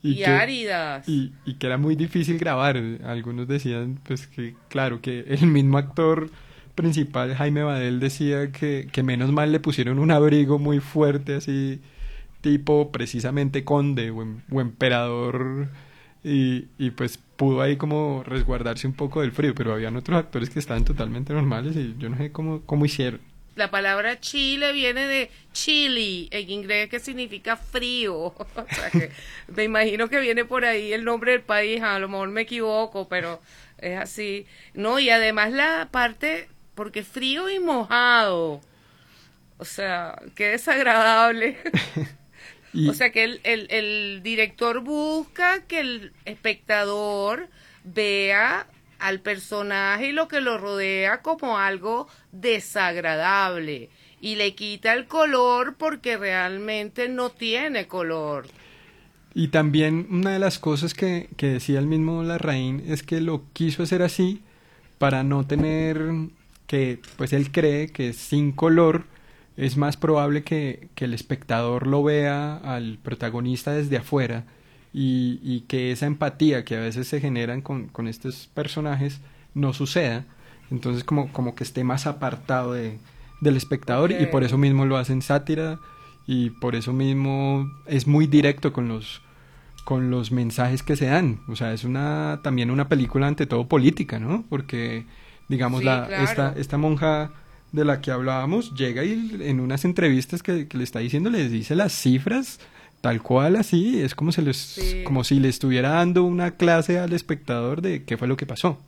y, 0.02 0.22
áridas. 0.24 1.08
Y, 1.08 1.32
y, 1.46 1.54
que 1.54 1.66
era 1.66 1.78
muy 1.78 1.96
difícil 1.96 2.38
grabar. 2.38 2.76
Algunos 3.04 3.48
decían, 3.48 3.98
pues 4.04 4.26
que, 4.26 4.54
claro, 4.68 5.00
que 5.00 5.20
el 5.20 5.46
mismo 5.46 5.78
actor 5.78 6.30
principal, 6.74 7.34
Jaime 7.34 7.62
Badel, 7.62 8.00
decía 8.00 8.52
que, 8.52 8.88
que 8.92 9.02
menos 9.02 9.32
mal 9.32 9.52
le 9.52 9.60
pusieron 9.60 9.98
un 9.98 10.10
abrigo 10.10 10.58
muy 10.58 10.80
fuerte, 10.80 11.36
así, 11.36 11.80
tipo 12.40 12.90
precisamente 12.92 13.64
conde 13.64 14.10
o, 14.10 14.22
em, 14.22 14.40
emperador. 14.52 15.68
Y, 16.24 16.68
y, 16.78 16.90
pues 16.90 17.18
pudo 17.36 17.60
ahí 17.62 17.76
como 17.76 18.22
resguardarse 18.24 18.86
un 18.86 18.94
poco 18.94 19.20
del 19.20 19.32
frío, 19.32 19.54
pero 19.54 19.74
habían 19.74 19.96
otros 19.96 20.18
actores 20.18 20.50
que 20.50 20.58
estaban 20.58 20.84
totalmente 20.84 21.34
normales 21.34 21.76
y 21.76 21.94
yo 21.98 22.08
no 22.08 22.16
sé 22.16 22.32
cómo, 22.32 22.62
cómo 22.62 22.86
hicieron 22.86 23.20
la 23.56 23.70
palabra 23.70 24.20
Chile 24.20 24.72
viene 24.72 25.06
de 25.06 25.30
chili, 25.52 26.28
en 26.30 26.50
inglés 26.50 26.88
que 26.88 26.98
significa 26.98 27.56
frío. 27.56 28.14
o 28.24 28.66
sea 28.68 28.90
que 28.90 29.10
me 29.48 29.64
imagino 29.64 30.08
que 30.08 30.20
viene 30.20 30.44
por 30.44 30.64
ahí 30.64 30.92
el 30.92 31.04
nombre 31.04 31.32
del 31.32 31.42
país, 31.42 31.82
a 31.82 31.98
lo 31.98 32.08
mejor 32.08 32.28
me 32.30 32.42
equivoco, 32.42 33.08
pero 33.08 33.40
es 33.78 33.98
así. 33.98 34.46
No, 34.74 34.98
y 34.98 35.10
además 35.10 35.52
la 35.52 35.88
parte, 35.90 36.48
porque 36.74 37.02
frío 37.02 37.50
y 37.50 37.58
mojado. 37.58 38.60
O 39.58 39.64
sea, 39.64 40.20
qué 40.34 40.48
desagradable. 40.48 41.58
o 42.88 42.92
sea 42.92 43.10
que 43.10 43.24
el, 43.24 43.40
el, 43.44 43.66
el 43.70 44.22
director 44.22 44.80
busca 44.80 45.62
que 45.62 45.80
el 45.80 46.12
espectador 46.24 47.48
vea 47.84 48.66
al 48.98 49.20
personaje 49.20 50.08
y 50.08 50.12
lo 50.12 50.28
que 50.28 50.40
lo 50.40 50.58
rodea 50.58 51.22
como 51.22 51.58
algo 51.58 52.08
desagradable 52.32 53.90
y 54.20 54.36
le 54.36 54.54
quita 54.54 54.94
el 54.94 55.06
color 55.06 55.74
porque 55.76 56.16
realmente 56.16 57.10
no 57.10 57.28
tiene 57.28 57.86
color. 57.86 58.46
Y 59.34 59.48
también 59.48 60.06
una 60.10 60.30
de 60.30 60.38
las 60.38 60.58
cosas 60.58 60.94
que, 60.94 61.28
que 61.36 61.48
decía 61.48 61.78
el 61.78 61.86
mismo 61.86 62.22
Larraín 62.22 62.82
es 62.86 63.02
que 63.02 63.20
lo 63.20 63.42
quiso 63.52 63.82
hacer 63.82 64.00
así 64.00 64.40
para 64.96 65.24
no 65.24 65.46
tener 65.46 66.00
que, 66.66 67.00
pues 67.16 67.32
él 67.32 67.50
cree 67.52 67.88
que 67.88 68.12
sin 68.12 68.52
color 68.52 69.04
es 69.56 69.76
más 69.76 69.96
probable 69.96 70.42
que, 70.42 70.88
que 70.94 71.04
el 71.04 71.14
espectador 71.14 71.86
lo 71.86 72.02
vea 72.02 72.56
al 72.56 72.98
protagonista 73.02 73.72
desde 73.72 73.98
afuera 73.98 74.44
y, 74.92 75.40
y, 75.42 75.60
que 75.62 75.92
esa 75.92 76.06
empatía 76.06 76.64
que 76.64 76.76
a 76.76 76.80
veces 76.80 77.08
se 77.08 77.20
generan 77.20 77.60
con, 77.62 77.88
con 77.88 78.08
estos 78.08 78.48
personajes 78.54 79.20
no 79.54 79.72
suceda. 79.72 80.24
Entonces 80.70 81.04
como, 81.04 81.32
como 81.32 81.54
que 81.54 81.64
esté 81.64 81.84
más 81.84 82.06
apartado 82.06 82.72
de, 82.72 82.98
del 83.40 83.56
espectador 83.56 84.12
y 84.12 84.26
por 84.26 84.44
eso 84.44 84.58
mismo 84.58 84.86
lo 84.86 84.96
hacen 84.96 85.22
sátira 85.22 85.78
y 86.26 86.50
por 86.50 86.74
eso 86.74 86.92
mismo 86.92 87.70
es 87.86 88.06
muy 88.06 88.26
directo 88.26 88.72
con 88.72 88.88
los 88.88 89.20
con 89.84 90.10
los 90.10 90.32
mensajes 90.32 90.82
que 90.82 90.96
se 90.96 91.06
dan. 91.06 91.40
O 91.46 91.56
sea, 91.56 91.74
es 91.74 91.84
una 91.84 92.40
también 92.42 92.70
una 92.70 92.88
película 92.88 93.26
ante 93.26 93.46
todo 93.46 93.68
política, 93.68 94.18
¿no? 94.18 94.44
Porque 94.48 95.04
digamos 95.48 95.84
la 95.84 96.22
esta 96.22 96.54
esta 96.56 96.78
monja 96.78 97.30
de 97.72 97.84
la 97.84 98.00
que 98.00 98.10
hablábamos 98.10 98.74
llega 98.74 99.04
y 99.04 99.36
en 99.40 99.60
unas 99.60 99.84
entrevistas 99.84 100.42
que, 100.42 100.68
que 100.68 100.78
le 100.78 100.84
está 100.84 101.00
diciendo 101.00 101.30
les 101.30 101.50
dice 101.50 101.74
las 101.74 101.92
cifras 101.92 102.60
tal 103.04 103.20
cual 103.20 103.56
así, 103.56 104.00
es 104.00 104.14
como, 104.14 104.32
se 104.32 104.40
les, 104.40 104.80
como 105.04 105.24
si 105.24 105.38
le 105.38 105.50
estuviera 105.50 105.90
dando 105.90 106.24
una 106.24 106.52
clase 106.52 106.98
al 106.98 107.12
espectador 107.12 107.82
de 107.82 108.02
qué 108.02 108.16
fue 108.16 108.26
lo 108.28 108.38
que 108.38 108.46
pasó. 108.46 108.78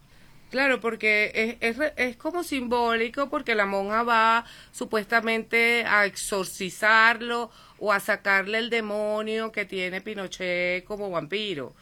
Claro, 0.51 0.81
porque 0.81 1.59
es, 1.61 1.79
es, 1.79 1.93
es, 1.99 2.17
como 2.17 2.43
simbólico 2.43 3.29
porque 3.29 3.55
la 3.55 3.67
monja 3.67 4.05
va 4.05 4.47
supuestamente 4.73 5.85
a 5.85 6.07
exorcizarlo 6.07 7.51
o 7.79 7.93
a 7.93 8.01
sacarle 8.01 8.57
el 8.57 8.71
demonio 8.71 9.53
que 9.53 9.67
tiene 9.67 10.01
Pinochet 10.01 10.85
como 10.85 11.11
vampiro. 11.11 11.75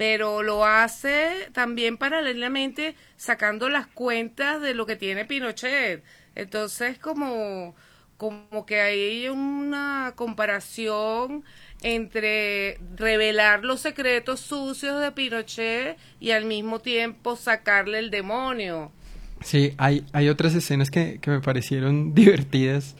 Pero 0.00 0.42
lo 0.42 0.64
hace 0.64 1.50
también 1.52 1.98
paralelamente 1.98 2.94
sacando 3.18 3.68
las 3.68 3.86
cuentas 3.86 4.62
de 4.62 4.72
lo 4.72 4.86
que 4.86 4.96
tiene 4.96 5.26
Pinochet. 5.26 6.02
Entonces 6.34 6.98
como, 6.98 7.74
como 8.16 8.64
que 8.64 8.80
hay 8.80 9.28
una 9.28 10.14
comparación 10.16 11.44
entre 11.82 12.78
revelar 12.96 13.62
los 13.62 13.80
secretos 13.80 14.40
sucios 14.40 15.02
de 15.02 15.12
Pinochet 15.12 15.98
y 16.18 16.30
al 16.30 16.46
mismo 16.46 16.78
tiempo 16.78 17.36
sacarle 17.36 17.98
el 17.98 18.10
demonio. 18.10 18.92
Sí, 19.42 19.74
hay, 19.76 20.06
hay 20.14 20.30
otras 20.30 20.54
escenas 20.54 20.90
que, 20.90 21.18
que 21.20 21.30
me 21.30 21.40
parecieron 21.40 22.14
divertidas 22.14 22.96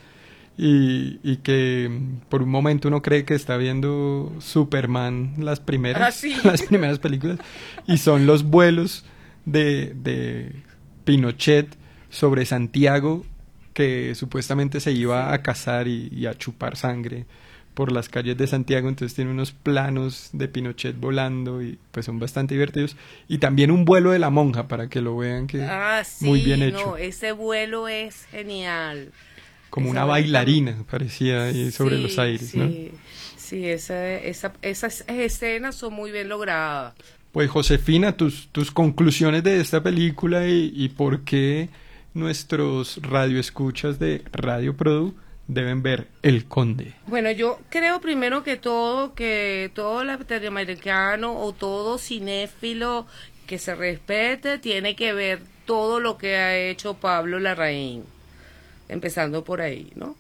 y, 0.62 1.20
y, 1.22 1.36
que 1.38 1.90
por 2.28 2.42
un 2.42 2.50
momento 2.50 2.88
uno 2.88 3.00
cree 3.00 3.24
que 3.24 3.32
está 3.32 3.56
viendo 3.56 4.30
Superman 4.40 5.32
las 5.38 5.58
primeras, 5.58 6.22
ah, 6.22 6.28
las 6.44 6.62
primeras 6.62 6.98
películas 6.98 7.38
y 7.86 7.96
son 7.96 8.26
los 8.26 8.44
vuelos 8.44 9.06
de, 9.46 9.94
de 9.94 10.52
Pinochet 11.04 11.66
sobre 12.10 12.44
Santiago 12.44 13.24
que 13.72 14.14
supuestamente 14.14 14.80
se 14.80 14.92
iba 14.92 15.32
a 15.32 15.42
cazar 15.42 15.88
y 15.88 16.26
a 16.26 16.34
chupar 16.34 16.76
sangre 16.76 17.24
por 17.72 17.92
las 17.92 18.10
calles 18.10 18.36
de 18.36 18.46
Santiago, 18.46 18.90
entonces 18.90 19.14
tiene 19.14 19.30
unos 19.30 19.52
planos 19.52 20.28
de 20.34 20.48
Pinochet 20.48 20.98
volando 20.98 21.62
y 21.62 21.78
pues 21.92 22.04
son 22.04 22.18
bastante 22.18 22.54
divertidos. 22.54 22.94
Y 23.28 23.38
también 23.38 23.70
un 23.70 23.86
vuelo 23.86 24.10
de 24.10 24.18
la 24.18 24.28
monja 24.28 24.68
para 24.68 24.88
que 24.88 25.00
lo 25.00 25.16
vean 25.16 25.46
que 25.46 25.62
ah, 25.62 26.02
muy 26.20 26.42
bien 26.42 26.62
hecho. 26.62 26.84
No, 26.84 26.96
ese 26.98 27.32
vuelo 27.32 27.88
es 27.88 28.26
genial. 28.26 29.12
Como 29.70 29.90
una 29.90 30.04
bailarina 30.04 30.84
parecía 30.90 31.44
ahí 31.44 31.70
sobre 31.70 31.98
los 31.98 32.18
aires, 32.18 32.54
¿no? 32.54 32.68
Sí, 33.36 33.66
esa, 33.66 34.14
esa, 34.14 34.52
esas 34.62 35.04
escenas 35.08 35.74
son 35.74 35.94
muy 35.94 36.10
bien 36.10 36.28
logradas. 36.28 36.94
Pues 37.32 37.48
Josefina, 37.50 38.16
tus, 38.16 38.48
tus 38.48 38.70
conclusiones 38.70 39.42
de 39.44 39.60
esta 39.60 39.82
película 39.82 40.46
y, 40.46 40.72
y 40.74 40.88
por 40.88 41.22
qué 41.22 41.68
nuestros 42.14 43.00
radioescuchas 43.02 43.98
de 43.98 44.22
Radio 44.32 44.76
Produ 44.76 45.14
deben 45.54 45.82
ver 45.82 46.08
El 46.22 46.46
Conde? 46.46 46.94
Bueno, 47.06 47.30
yo 47.30 47.58
creo 47.68 48.00
primero 48.00 48.42
que 48.42 48.56
todo 48.56 49.14
que 49.14 49.70
todo 49.74 50.04
latinoamericano 50.04 51.38
o 51.38 51.52
todo 51.52 51.98
cinéfilo 51.98 53.06
que 53.46 53.58
se 53.58 53.74
respete 53.74 54.58
tiene 54.58 54.94
que 54.94 55.12
ver 55.12 55.40
todo 55.66 56.00
lo 56.00 56.18
que 56.18 56.36
ha 56.36 56.56
hecho 56.56 56.94
Pablo 56.94 57.38
Larraín, 57.38 58.04
empezando 58.90 59.44
por 59.44 59.60
ahí, 59.60 59.92
¿no? 59.94 60.16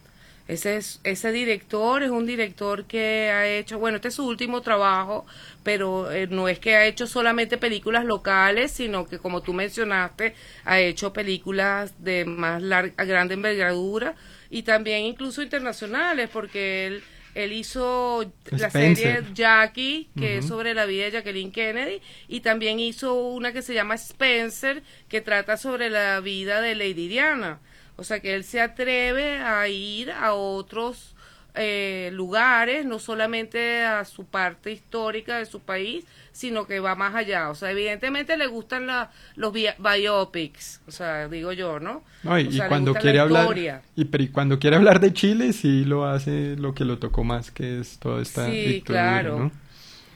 Ese, 0.50 0.76
es, 0.76 1.00
ese 1.04 1.30
director 1.30 2.02
es 2.02 2.10
un 2.10 2.26
director 2.26 2.84
que 2.84 3.30
ha 3.30 3.46
hecho, 3.46 3.78
bueno, 3.78 3.96
este 3.96 4.08
es 4.08 4.14
su 4.14 4.26
último 4.26 4.62
trabajo, 4.62 5.24
pero 5.62 6.10
eh, 6.10 6.26
no 6.26 6.48
es 6.48 6.58
que 6.58 6.74
ha 6.74 6.86
hecho 6.86 7.06
solamente 7.06 7.56
películas 7.56 8.04
locales, 8.04 8.72
sino 8.72 9.06
que 9.06 9.18
como 9.18 9.42
tú 9.42 9.52
mencionaste, 9.52 10.34
ha 10.64 10.80
hecho 10.80 11.12
películas 11.12 12.02
de 12.02 12.24
más 12.24 12.60
larga, 12.62 13.04
grande 13.04 13.34
envergadura, 13.34 14.16
y 14.50 14.64
también 14.64 15.04
incluso 15.04 15.40
internacionales, 15.40 16.28
porque 16.32 16.88
él, 16.88 17.04
él 17.36 17.52
hizo 17.52 18.32
la 18.50 18.70
serie 18.70 19.22
Jackie, 19.32 20.10
que 20.18 20.38
es 20.38 20.46
sobre 20.46 20.74
la 20.74 20.84
vida 20.84 21.04
de 21.04 21.10
Jacqueline 21.12 21.52
Kennedy, 21.52 22.00
y 22.26 22.40
también 22.40 22.80
hizo 22.80 23.14
una 23.14 23.52
que 23.52 23.62
se 23.62 23.72
llama 23.72 23.94
Spencer, 23.94 24.82
que 25.08 25.20
trata 25.20 25.56
sobre 25.56 25.90
la 25.90 26.18
vida 26.18 26.60
de 26.60 26.74
Lady 26.74 27.06
Diana. 27.06 27.60
O 28.00 28.04
sea 28.04 28.20
que 28.20 28.34
él 28.34 28.44
se 28.44 28.62
atreve 28.62 29.40
a 29.40 29.68
ir 29.68 30.10
a 30.10 30.32
otros 30.32 31.14
eh, 31.54 32.08
lugares, 32.14 32.86
no 32.86 32.98
solamente 32.98 33.82
a 33.82 34.06
su 34.06 34.24
parte 34.24 34.72
histórica 34.72 35.36
de 35.36 35.44
su 35.44 35.60
país, 35.60 36.06
sino 36.32 36.66
que 36.66 36.80
va 36.80 36.94
más 36.94 37.14
allá. 37.14 37.50
O 37.50 37.54
sea, 37.54 37.72
evidentemente 37.72 38.38
le 38.38 38.46
gustan 38.46 38.86
la, 38.86 39.10
los 39.36 39.52
biopics, 39.52 40.80
o 40.88 40.92
sea, 40.92 41.28
digo 41.28 41.52
yo, 41.52 41.78
¿no? 41.78 42.02
y, 42.38 42.58
cuando 42.68 42.94
quiere 42.94 43.20
hablar 43.20 43.82
y, 43.94 44.06
pero 44.06 44.24
cuando 44.32 44.58
quiere 44.58 44.76
hablar 44.76 44.98
de 45.00 45.12
Chile 45.12 45.52
sí 45.52 45.84
lo 45.84 46.06
hace 46.06 46.56
lo 46.56 46.72
que 46.74 46.86
lo 46.86 46.98
tocó 46.98 47.22
más, 47.22 47.50
que 47.50 47.80
es 47.80 47.98
toda 47.98 48.22
esta 48.22 48.46
Sí, 48.46 48.82
claro. 48.82 49.50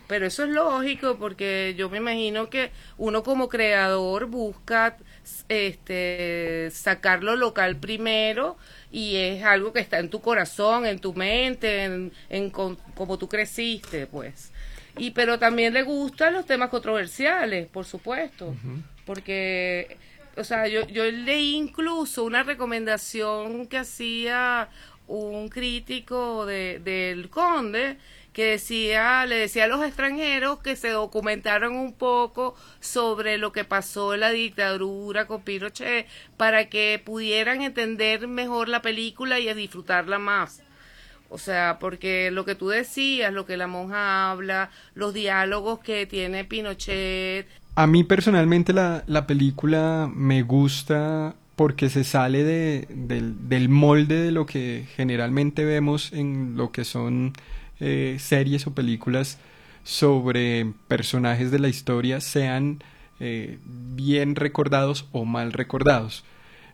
Pero 0.07 0.27
eso 0.27 0.45
es 0.45 0.51
lógico 0.51 1.17
porque 1.17 1.75
yo 1.79 1.89
me 1.89 1.99
imagino 1.99 2.51
que 2.51 2.71
uno 2.99 3.23
como 3.23 3.49
creador 3.49 4.27
busca 4.27 4.97
este 5.49 6.69
sacar 6.73 7.23
lo 7.23 7.37
local 7.37 7.77
primero 7.77 8.57
y 8.93 9.17
es 9.17 9.45
algo 9.45 9.73
que 9.73 9.81
está 9.81 9.99
en 9.99 10.11
tu 10.11 10.21
corazón, 10.21 10.87
en 10.87 10.99
tu 10.99 11.15
mente, 11.15 11.85
en, 11.85 12.13
en 12.29 12.51
como 12.51 13.19
tú 13.19 13.29
creciste, 13.29 14.07
pues. 14.07 14.53
Y 14.97 15.11
pero 15.11 15.39
también 15.39 15.73
le 15.75 15.83
gustan 15.83 16.35
los 16.35 16.47
temas 16.47 16.69
controversiales, 16.69 17.67
por 17.67 17.85
supuesto, 17.85 18.55
porque 19.07 19.97
o 20.37 20.45
sea, 20.45 20.69
yo 20.69 20.87
yo 20.89 21.05
leí 21.11 21.55
incluso 21.55 22.25
una 22.25 22.43
recomendación 22.43 23.67
que 23.67 23.79
hacía 23.79 24.69
un 25.07 25.49
crítico 25.49 26.47
de, 26.47 26.81
del 26.81 27.29
Conde 27.29 27.99
que 28.35 28.45
decía, 28.45 29.25
le 29.27 29.37
decía 29.37 29.65
a 29.65 29.69
los 29.69 29.83
extranjeros 29.83 30.59
que 30.59 30.75
se 30.77 30.91
documentaron 30.91 31.77
un 31.77 31.95
poco 31.95 32.57
sobre 32.81 33.39
lo 33.39 33.53
que 33.53 33.65
pasó 33.65 34.13
en 34.13 34.21
la 34.21 34.31
dictadura 34.31 35.27
con 35.27 35.43
Pinochet 35.43 36.07
para 36.37 36.69
que 36.69 37.01
pudieran 37.03 37.63
entender 37.63 38.27
mejor 38.27 38.69
la 38.69 38.83
película 38.83 39.39
y 39.39 39.55
disfrutarla 39.55 40.19
más. 40.19 40.61
O 41.31 41.39
sea, 41.39 41.79
porque 41.81 42.31
lo 42.33 42.45
que 42.45 42.57
tú 42.57 42.69
decías, 42.69 43.33
lo 43.33 43.47
que 43.47 43.57
la 43.57 43.69
monja 43.69 44.31
habla, 44.31 44.71
los 44.95 45.15
diálogos 45.15 45.79
que 45.79 46.05
tiene 46.07 46.45
Pinochet. 46.45 47.47
A 47.77 47.87
mí 47.87 48.03
personalmente 48.03 48.73
la, 48.73 49.05
la 49.07 49.29
película 49.29 50.11
me 50.13 50.43
gusta 50.43 51.37
porque 51.55 51.89
se 51.89 52.03
sale 52.03 52.43
de, 52.43 52.89
del, 52.91 53.49
del, 53.49 53.69
molde 53.69 54.23
de 54.23 54.33
lo 54.33 54.45
que 54.45 54.87
generalmente 54.97 55.65
vemos 55.65 56.13
en 56.13 56.57
lo 56.57 56.73
que 56.73 56.85
son 56.85 57.33
eh, 57.81 58.17
series 58.19 58.67
o 58.67 58.75
películas 58.75 59.39
sobre 59.83 60.73
personajes 60.89 61.51
de 61.51 61.59
la 61.59 61.69
historia, 61.69 62.21
sean 62.21 62.83
eh, 63.21 63.59
bien 63.65 64.35
recordados 64.35 65.07
o 65.13 65.25
mal 65.25 65.53
recordados. 65.53 66.25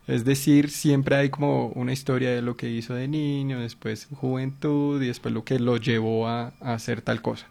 Es 0.07 0.25
decir, 0.25 0.71
siempre 0.71 1.17
hay 1.17 1.29
como 1.31 1.67
una 1.69 1.93
historia 1.93 2.31
de 2.31 2.43
lo 2.43 2.57
que 2.57 2.71
hizo 2.71 2.95
de 2.95 3.07
niño, 3.07 3.61
después 3.61 4.09
juventud 4.17 5.01
y 5.03 5.07
después 5.07 5.33
lo 5.35 5.45
que 5.45 5.59
lo 5.59 5.77
llevó 5.77 6.29
a, 6.29 6.49
hacer 6.61 7.03
tal 7.03 7.23
cosa. 7.23 7.47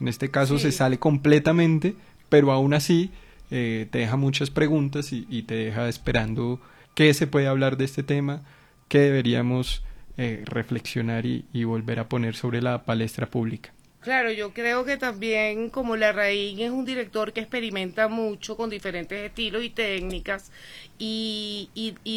En 0.00 0.08
este 0.08 0.30
caso 0.30 0.58
se 0.58 0.72
sale 0.72 0.98
completamente, 0.98 1.94
pero 2.28 2.50
aún 2.50 2.74
así 2.74 3.10
eh, 3.50 3.86
te 3.90 3.98
deja 3.98 4.16
muchas 4.16 4.50
preguntas 4.50 5.12
y, 5.12 5.42
te 5.42 5.54
deja 5.54 5.88
esperando 5.88 6.60
qué 6.94 7.12
se 7.14 7.26
puede 7.26 7.46
hablar 7.46 7.76
de 7.76 7.84
este 7.84 8.02
tema, 8.02 8.42
qué 8.88 8.98
deberíamos 8.98 9.84
eh, 10.16 10.42
reflexionar 10.44 11.24
y 11.26 11.64
volver 11.64 12.00
a 12.00 12.08
poner 12.08 12.34
sobre 12.34 12.60
la 12.62 12.84
palestra 12.84 13.26
pública. 13.26 13.72
Claro, 14.02 14.32
yo 14.32 14.52
creo 14.52 14.84
que 14.84 14.96
también 14.96 15.70
como 15.70 15.94
la 15.94 16.10
raíz 16.10 16.58
es 16.58 16.72
un 16.72 16.84
director 16.84 17.32
que 17.32 17.38
experimenta 17.38 18.08
mucho 18.08 18.56
con 18.56 18.68
diferentes 18.68 19.16
estilos 19.24 19.62
y 19.62 19.70
técnicas 19.70 20.50
y, 20.98 21.70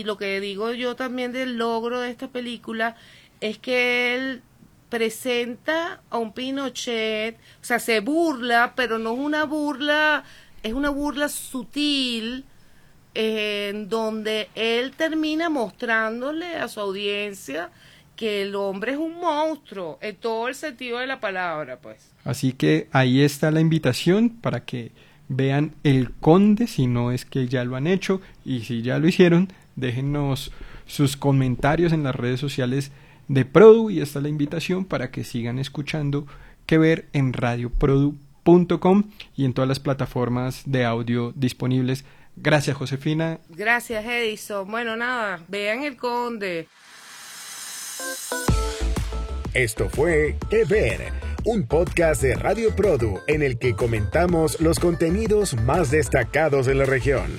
lo 0.03 0.17
que 0.17 0.39
digo 0.39 0.71
yo 0.73 0.95
también 0.95 1.31
del 1.31 1.57
logro 1.57 1.99
de 1.99 2.09
esta 2.09 2.27
película 2.27 2.95
es 3.39 3.59
que 3.59 4.15
él 4.15 4.41
presenta 4.89 6.01
a 6.09 6.17
un 6.17 6.33
Pinochet, 6.33 7.35
o 7.61 7.63
sea, 7.63 7.77
se 7.77 7.99
burla, 7.99 8.73
pero 8.75 8.97
no 8.97 9.13
es 9.13 9.19
una 9.19 9.43
burla, 9.43 10.23
es 10.63 10.73
una 10.73 10.89
burla 10.89 11.29
sutil, 11.29 12.45
en 13.13 13.89
donde 13.89 14.49
él 14.55 14.91
termina 14.93 15.49
mostrándole 15.49 16.55
a 16.55 16.67
su 16.67 16.79
audiencia 16.79 17.69
que 18.15 18.41
el 18.41 18.55
hombre 18.55 18.93
es 18.93 18.97
un 18.97 19.19
monstruo 19.19 19.97
en 20.01 20.15
todo 20.15 20.47
el 20.47 20.55
sentido 20.55 20.99
de 20.99 21.07
la 21.07 21.19
palabra, 21.19 21.77
pues. 21.77 22.11
Así 22.23 22.53
que 22.53 22.87
ahí 22.91 23.21
está 23.21 23.51
la 23.51 23.61
invitación 23.61 24.29
para 24.29 24.65
que 24.65 24.91
vean 25.27 25.73
El 25.83 26.11
Conde, 26.11 26.67
si 26.67 26.87
no 26.87 27.11
es 27.11 27.25
que 27.25 27.47
ya 27.47 27.63
lo 27.63 27.75
han 27.75 27.87
hecho, 27.87 28.21
y 28.43 28.61
si 28.61 28.81
ya 28.81 28.99
lo 28.99 29.07
hicieron, 29.07 29.51
déjenos 29.75 30.51
sus 30.85 31.17
comentarios 31.17 31.93
en 31.93 32.03
las 32.03 32.15
redes 32.15 32.39
sociales 32.39 32.91
de 33.27 33.45
Produ, 33.45 33.89
y 33.89 34.01
esta 34.01 34.19
es 34.19 34.23
la 34.23 34.29
invitación 34.29 34.85
para 34.85 35.11
que 35.11 35.23
sigan 35.23 35.59
escuchando 35.59 36.27
que 36.65 36.77
ver 36.77 37.07
en 37.13 37.33
radioprodu.com 37.33 39.03
y 39.35 39.45
en 39.45 39.53
todas 39.53 39.67
las 39.67 39.79
plataformas 39.79 40.63
de 40.65 40.85
audio 40.85 41.33
disponibles. 41.35 42.05
Gracias, 42.35 42.75
Josefina. 42.75 43.39
Gracias, 43.49 44.05
Edison. 44.05 44.69
Bueno, 44.69 44.95
nada, 44.95 45.39
vean 45.47 45.83
El 45.83 45.95
Conde. 45.95 46.67
Esto 49.53 49.89
fue 49.89 50.35
Que 50.49 50.65
Ver, 50.65 51.13
un 51.45 51.65
podcast 51.65 52.21
de 52.21 52.35
Radio 52.35 52.75
Produ 52.75 53.21
en 53.27 53.41
el 53.41 53.57
que 53.57 53.73
comentamos 53.73 54.59
los 54.59 54.79
contenidos 54.79 55.55
más 55.61 55.91
destacados 55.91 56.65
de 56.65 56.75
la 56.75 56.85
región. 56.85 57.31